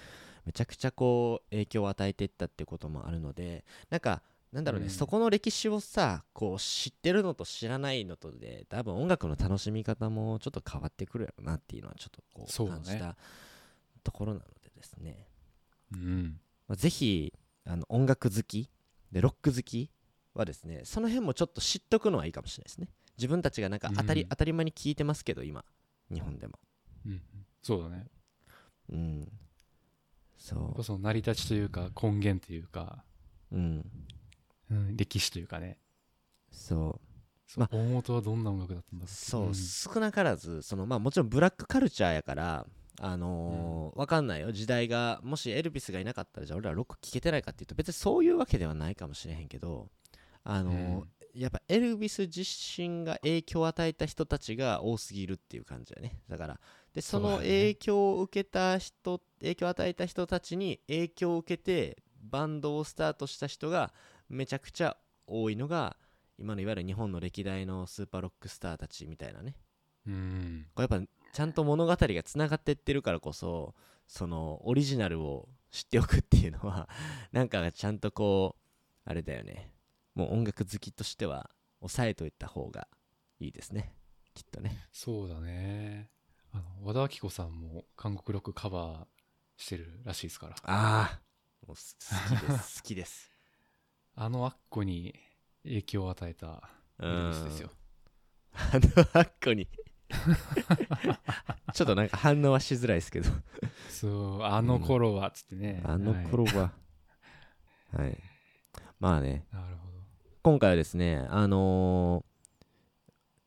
[0.45, 4.91] めちゃくちゃこう影響を与えていったっていうこともあるのでなんかなんだろうね、うん。
[4.91, 13.15] そこの歴史をさこう知ってるのと知らないのとで多分音楽の楽しみ方もちょっと変わってくるやろなっていうのはちょっとこう感じた
[14.03, 15.29] ところなのでですね。
[15.93, 16.41] うん。
[16.67, 17.33] まあ、ぜひ
[17.67, 18.71] あの音楽好き
[19.13, 19.91] でロック好き
[20.39, 22.89] はですねその辺もちょっと知っとくのはいいかもしれないですね。
[23.17, 25.65] 自分たちがなんか当たり,、うん当たり前に聞いてますけど今
[26.13, 26.59] 日本でも。
[27.07, 27.21] うんうん。
[27.63, 28.07] そうだね。
[28.91, 29.33] うん。
[30.39, 33.05] そやっぱその成り立ちというか根源というか、
[33.53, 33.91] ううん。
[34.71, 35.79] うん、歴史というかね。
[36.51, 37.09] そう。
[37.51, 39.15] そう大元はどんな音楽だったんだろう。
[39.15, 39.55] そう、ん。
[39.55, 42.67] 少なからずそのまあもちろんブラックカルチャーやから
[43.01, 44.53] あのーわかんないよ。
[44.53, 49.89] 時代がもしエルビスがいなかったらじゃあ俺らロック聴けてないかっていうと別にそういうわけではないかもしれへんけど
[50.49, 56.19] あのーやっぱエルビス自身が影響を与えた人たちが多すぎるっていう感じだね。
[56.29, 56.61] だから
[56.93, 63.93] でその影響を受けた人、影響を与えた人たちに影響を受けてバンドをスタートした人が
[64.29, 64.97] めちゃくちゃ
[65.29, 65.97] 多いのが
[66.39, 69.55] 今のいわゆる日本の歴代のスーパーロックスターたちみたいなね。
[70.09, 70.67] うん。
[70.75, 73.77] これやっぱちゃんと物語がつながってってるからこそ
[74.09, 76.89] そのオリジナルを知っておくっていうのは
[77.31, 79.71] なんかちゃんとこうあれだよね
[80.19, 81.49] もう音楽好きとしては
[81.79, 82.89] 抑えといた方が
[83.39, 83.95] いいですね。
[84.35, 84.77] きっとね。
[84.93, 86.11] そうだね。
[86.53, 90.57] あの和田アキ子さんも韓国ロックカバーしてるらしいですから。
[90.65, 91.21] ああ
[91.65, 92.83] 好きです。
[92.83, 93.31] 好きです。
[94.17, 95.15] あのアッコに
[95.63, 97.71] 影響を与えたスですよ。
[98.55, 99.69] あのあっこに。
[101.75, 103.31] ちょっとなんか反応はしづらいですけど。
[103.89, 106.73] そうあの頃はつってね、あの頃は。
[107.93, 108.19] はい。
[108.99, 109.47] まあね。
[109.53, 109.88] はいなるほど
[110.49, 112.29] 今回はですねあのー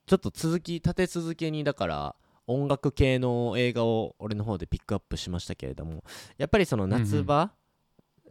[0.05, 6.03] ちょっと続き立て続けにだから音楽系の映画を俺の方でピックアップしましたけれども
[6.37, 7.53] やっぱりその夏場、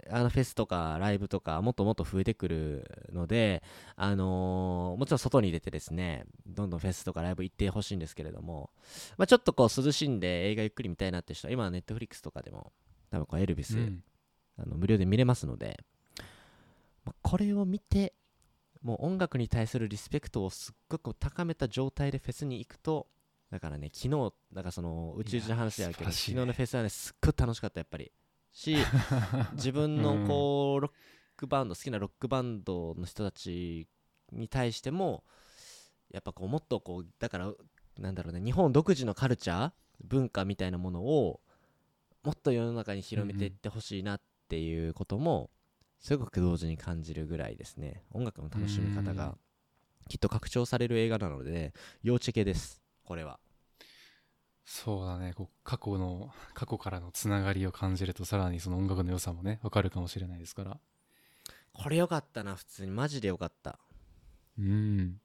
[0.08, 3.64] あのフェスとかライブとかもっともっと増えてくるので、
[3.96, 8.70] あのーもちろん外に出てですねどんどんフェスとかライブ行ってほしいんですけれども、
[9.16, 12.70] まあ、ちょっとこう涼しんで映画ゆっくり見たいなって人は今はネットフリックスとかでも
[13.10, 14.04] 多分こうエルビス、うん。
[14.58, 15.80] あの無料で見れますので、
[17.06, 18.12] まあこれを見て
[18.82, 23.06] もう音楽に対するリスペクトをすっごく高めた状態でフェスに行くと
[23.50, 26.12] だからね昨日だからその宇宙人の話やけど、ね。
[26.12, 28.12] 昨日のフェスはねすっごい楽しかったやっぱり。
[28.52, 28.76] し
[29.54, 30.90] 自分のこうロッ
[31.36, 33.86] クバンド好きなロックバンドの人たち
[34.32, 35.24] に対しても
[36.10, 37.52] やっぱこうもっとこうだから
[37.98, 39.72] なんだろうね日本独自のカルチャー
[40.02, 41.40] 文化みたいなものを
[42.22, 45.50] もっと世の中に広めていってほしいなっていうことも
[46.00, 48.02] すごく同時に感じるぐらいですね。
[48.10, 49.16] 音楽の楽しみ方うん。
[49.16, 49.36] が
[50.08, 51.72] きっと拡張される映画なので
[52.02, 52.80] 要チェケです。
[53.04, 53.38] これは。
[54.64, 55.34] そうだね。
[55.34, 60.80] こう過去の 過去からのつながりを感じるとさらにその音楽の良さもねわかるかもしれないですから。
[61.72, 62.90] これよかったな普通に。
[62.90, 63.78] マジでよかった。
[64.58, 65.20] うん。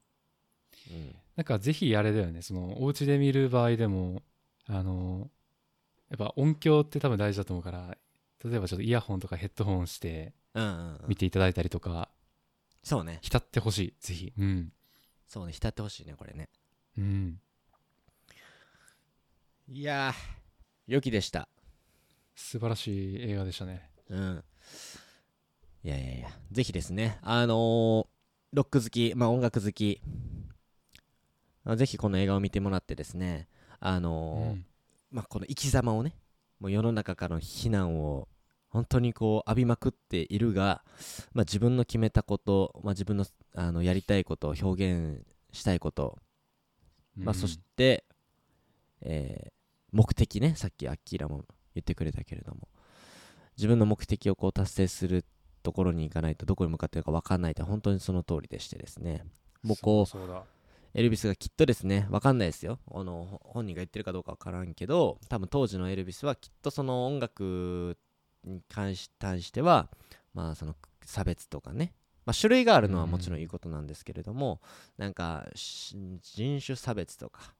[0.90, 1.16] うん。
[1.36, 2.42] なんかぜひあれだよね。
[2.42, 4.22] そのお家で見る場合でも
[4.66, 5.30] あの
[6.10, 7.96] やっぱ音響って多分大事だと思うから
[8.44, 10.34] 例えばちょっとイヤホンとかヘッドホンして
[11.06, 12.08] 見ていただいたりとか、
[12.82, 13.18] そうね。
[13.20, 13.94] 浸ってほしい。
[14.00, 14.32] ぜひ。
[14.38, 14.72] うん。
[15.26, 16.48] そうね浸ってほしいねこれね。
[16.96, 17.40] うん。
[19.68, 20.14] いやー
[20.86, 21.48] 良きでした。
[22.36, 23.90] 素晴らしい映画でしたね。
[24.08, 24.44] うん。
[25.82, 27.18] いやいやいやぜひですね。
[27.22, 28.06] あのー
[28.52, 30.00] ロック好きまあ音楽好き。
[31.64, 33.48] あぜひこの映画を見てもらってですね。
[33.80, 34.66] あのーうん。
[35.10, 36.14] まあ、この生き様をね
[36.60, 38.28] もう世の中からの非難を
[38.76, 40.82] 本当にこう浴びまくっているが、
[41.32, 43.24] まあ、自分の決めたこと、まあ、自分の
[43.54, 46.18] あのやりたいこと表現したいこと、
[47.16, 48.04] まあ、そして、
[49.00, 49.56] えー
[49.92, 52.68] 目的ねさっきアッキーラも言ってくれたけれども。
[53.56, 55.24] 自分の目的をこう達成する
[55.62, 59.24] ところに行かないとどこに向かってるか分かんないって本当にその通りでしてですね。
[59.62, 60.18] もうこう
[60.94, 62.78] エルビスがきっとですね、わかんないですよ。
[62.90, 67.98] あのほ本人が言ってるかどうかわからんけど、多分当時のエルビスはきっとその音楽
[68.46, 69.88] に関し対しては、
[70.34, 70.74] まあその
[71.04, 71.92] 差別とかね、
[72.24, 74.60] まあ種類があるのはもちろんいいことなんですけれども、
[74.96, 77.54] なんかし人種差別とか、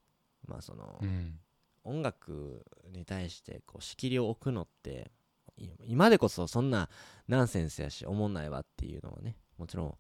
[0.47, 1.39] まあそのうん。
[1.87, 5.13] 音楽に対してこう仕切りを置くのって、
[5.57, 6.91] い今でこそそんな
[7.29, 9.95] ナンセンスやし、おもんないわっていうのはね、もちろん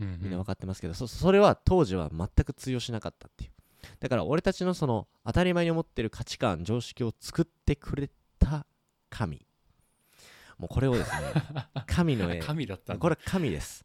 [0.00, 3.50] うんみんな分かってますけど、そそれは当時は全く通用しなかったっていう。
[3.98, 8.66] だから俺たちのその当たり前に思ってる価値観常識を作ってくれた
[9.10, 9.44] 神
[10.62, 11.18] もうこれをですね
[11.88, 12.38] 神の絵。
[12.38, 13.84] 神だったこれは神です。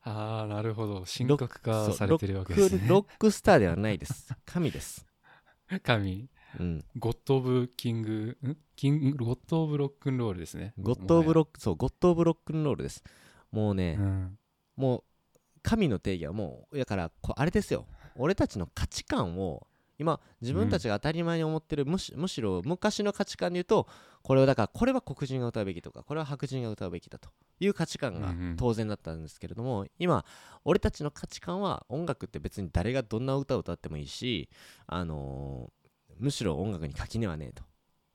[0.00, 1.04] ああなるほど。
[1.04, 2.86] 神格化されてるわけですね。
[2.88, 4.34] ロックスターではないです。
[4.46, 5.04] 神です。
[5.84, 6.30] 神。
[6.58, 6.84] うん。
[6.96, 8.56] God of King ん？
[8.74, 10.72] King God of Rock'n'Roll ですね。
[10.78, 13.04] God o f Ro Rock そう God of Rock'n'Roll です。
[13.50, 14.38] もうね、うん。
[14.76, 15.04] も
[15.36, 17.86] う神の定義はもうだからこうあれですよ。
[18.16, 19.66] 俺たちの価値観を
[19.98, 23.88] 今自分たちが当たり前に思ってる、むしむしろ昔の価値観で言うと
[24.22, 27.30] これをだからこれは黒人が歌うべきとかこれは白人が歌うべきだと
[27.60, 30.24] いう価値観が当然だったんですけれども、今
[30.64, 34.48] 俺たちの価値観は音楽って別に誰がどんな歌を歌ってもいいし
[34.86, 35.78] あのー
[36.18, 37.62] むしろ音楽に垣根はねえと。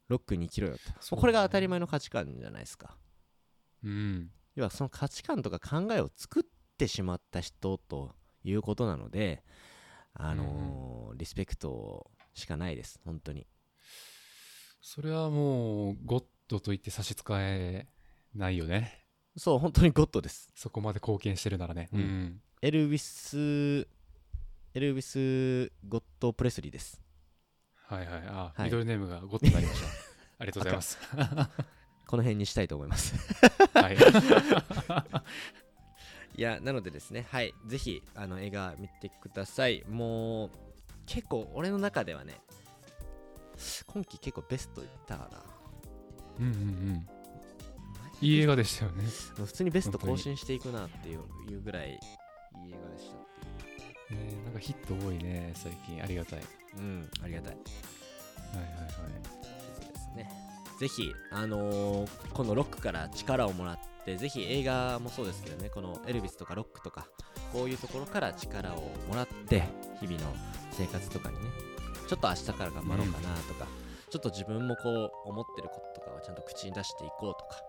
[0.10, 0.76] ロックに生きろよ
[1.10, 2.98] と、これが当たり前の価値観じゃないですか。
[3.84, 4.30] うん。
[4.56, 6.44] 要はその価値観とか考えを作っ
[6.78, 8.12] てしまった人と
[8.44, 9.44] いうことなので、
[10.14, 13.46] あのーリスペクトしかないです本当に。
[14.82, 17.88] それはもうゴッドと言って差し支え
[18.36, 19.06] ないよね。
[19.38, 20.52] そう本当にゴッドです。
[20.56, 21.90] そこまで貢献してるならね。
[21.94, 22.00] うん。
[22.00, 23.88] うんエルヴィス
[24.74, 27.00] エルヴィス・ゴッド・プレスリーです。
[27.76, 28.24] はいはい。
[28.28, 28.64] あ、はい。
[28.66, 29.88] ミドルネームがゴッドになりました。
[30.40, 30.98] ありがとうございます。
[32.08, 33.16] この辺にしたいと思います。
[33.74, 33.98] はい
[36.36, 39.84] いやなのでですねはいぜひあの映画見てください。
[39.90, 40.50] もう
[41.06, 42.42] 結構俺の中ではね
[43.88, 45.44] 今季結構ベストいったかな。
[46.40, 47.08] うんうんうん。
[48.22, 49.04] いい映画でしたよね、
[49.36, 51.20] 普通にベスト更新していくなっていう
[51.52, 52.00] いうぐらいいい映
[52.82, 53.20] 画でしたっ
[53.58, 53.94] ていう。
[54.12, 56.02] えーなんかヒット多いね最近。
[56.02, 56.40] ありがたい。
[56.40, 57.54] はいうん、ありがたい。
[57.54, 58.92] はいはい。
[58.92, 60.53] そうですね。
[60.80, 67.08] ぜひ、あのーこのロックから力をもらって、ぜひ映画もそうですけどね、このエルビスとかロックとか、
[67.52, 69.64] こういうところから力をもらって、
[70.00, 70.34] 日々の
[70.72, 71.42] 生活とかにね、
[72.08, 73.68] ちょっと明日から頑張ろうかなとか、
[74.10, 74.90] ちょっと自分もこ
[75.26, 77.62] う思ってることとかをちゃんと口に出していこうとか、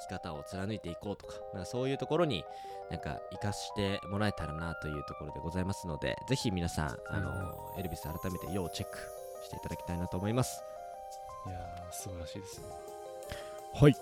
[0.00, 2.44] 生き方を貫いていこうとか、なんかそういうところに
[2.90, 8.98] なんか生かしてもらえたらなというところでございますので、ぜひ皆さん、あのエルビス改めて要チェック
[9.44, 10.73] していただきたいなと思います。
[11.46, 12.66] いやー素晴らしいですね
[13.74, 13.96] はい。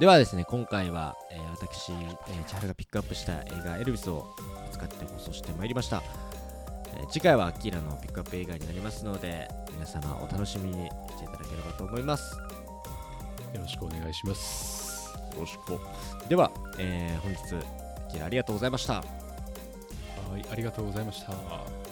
[0.00, 4.26] ではですね、今回は、えー私、えー千春がピックアップした映画エルビスを
[4.72, 6.02] 使って放送してまいりました。
[6.96, 12.36] えー次回はアキーラのピックアップ映画になりますので、皆様お楽しみにしていただければと思います。
[13.52, 15.78] よろしくお願いしますよろしく。
[16.28, 17.56] では、えー本日、
[18.06, 18.94] アキーラありがとうございました。
[18.94, 19.02] は
[20.38, 21.83] いありがとうございました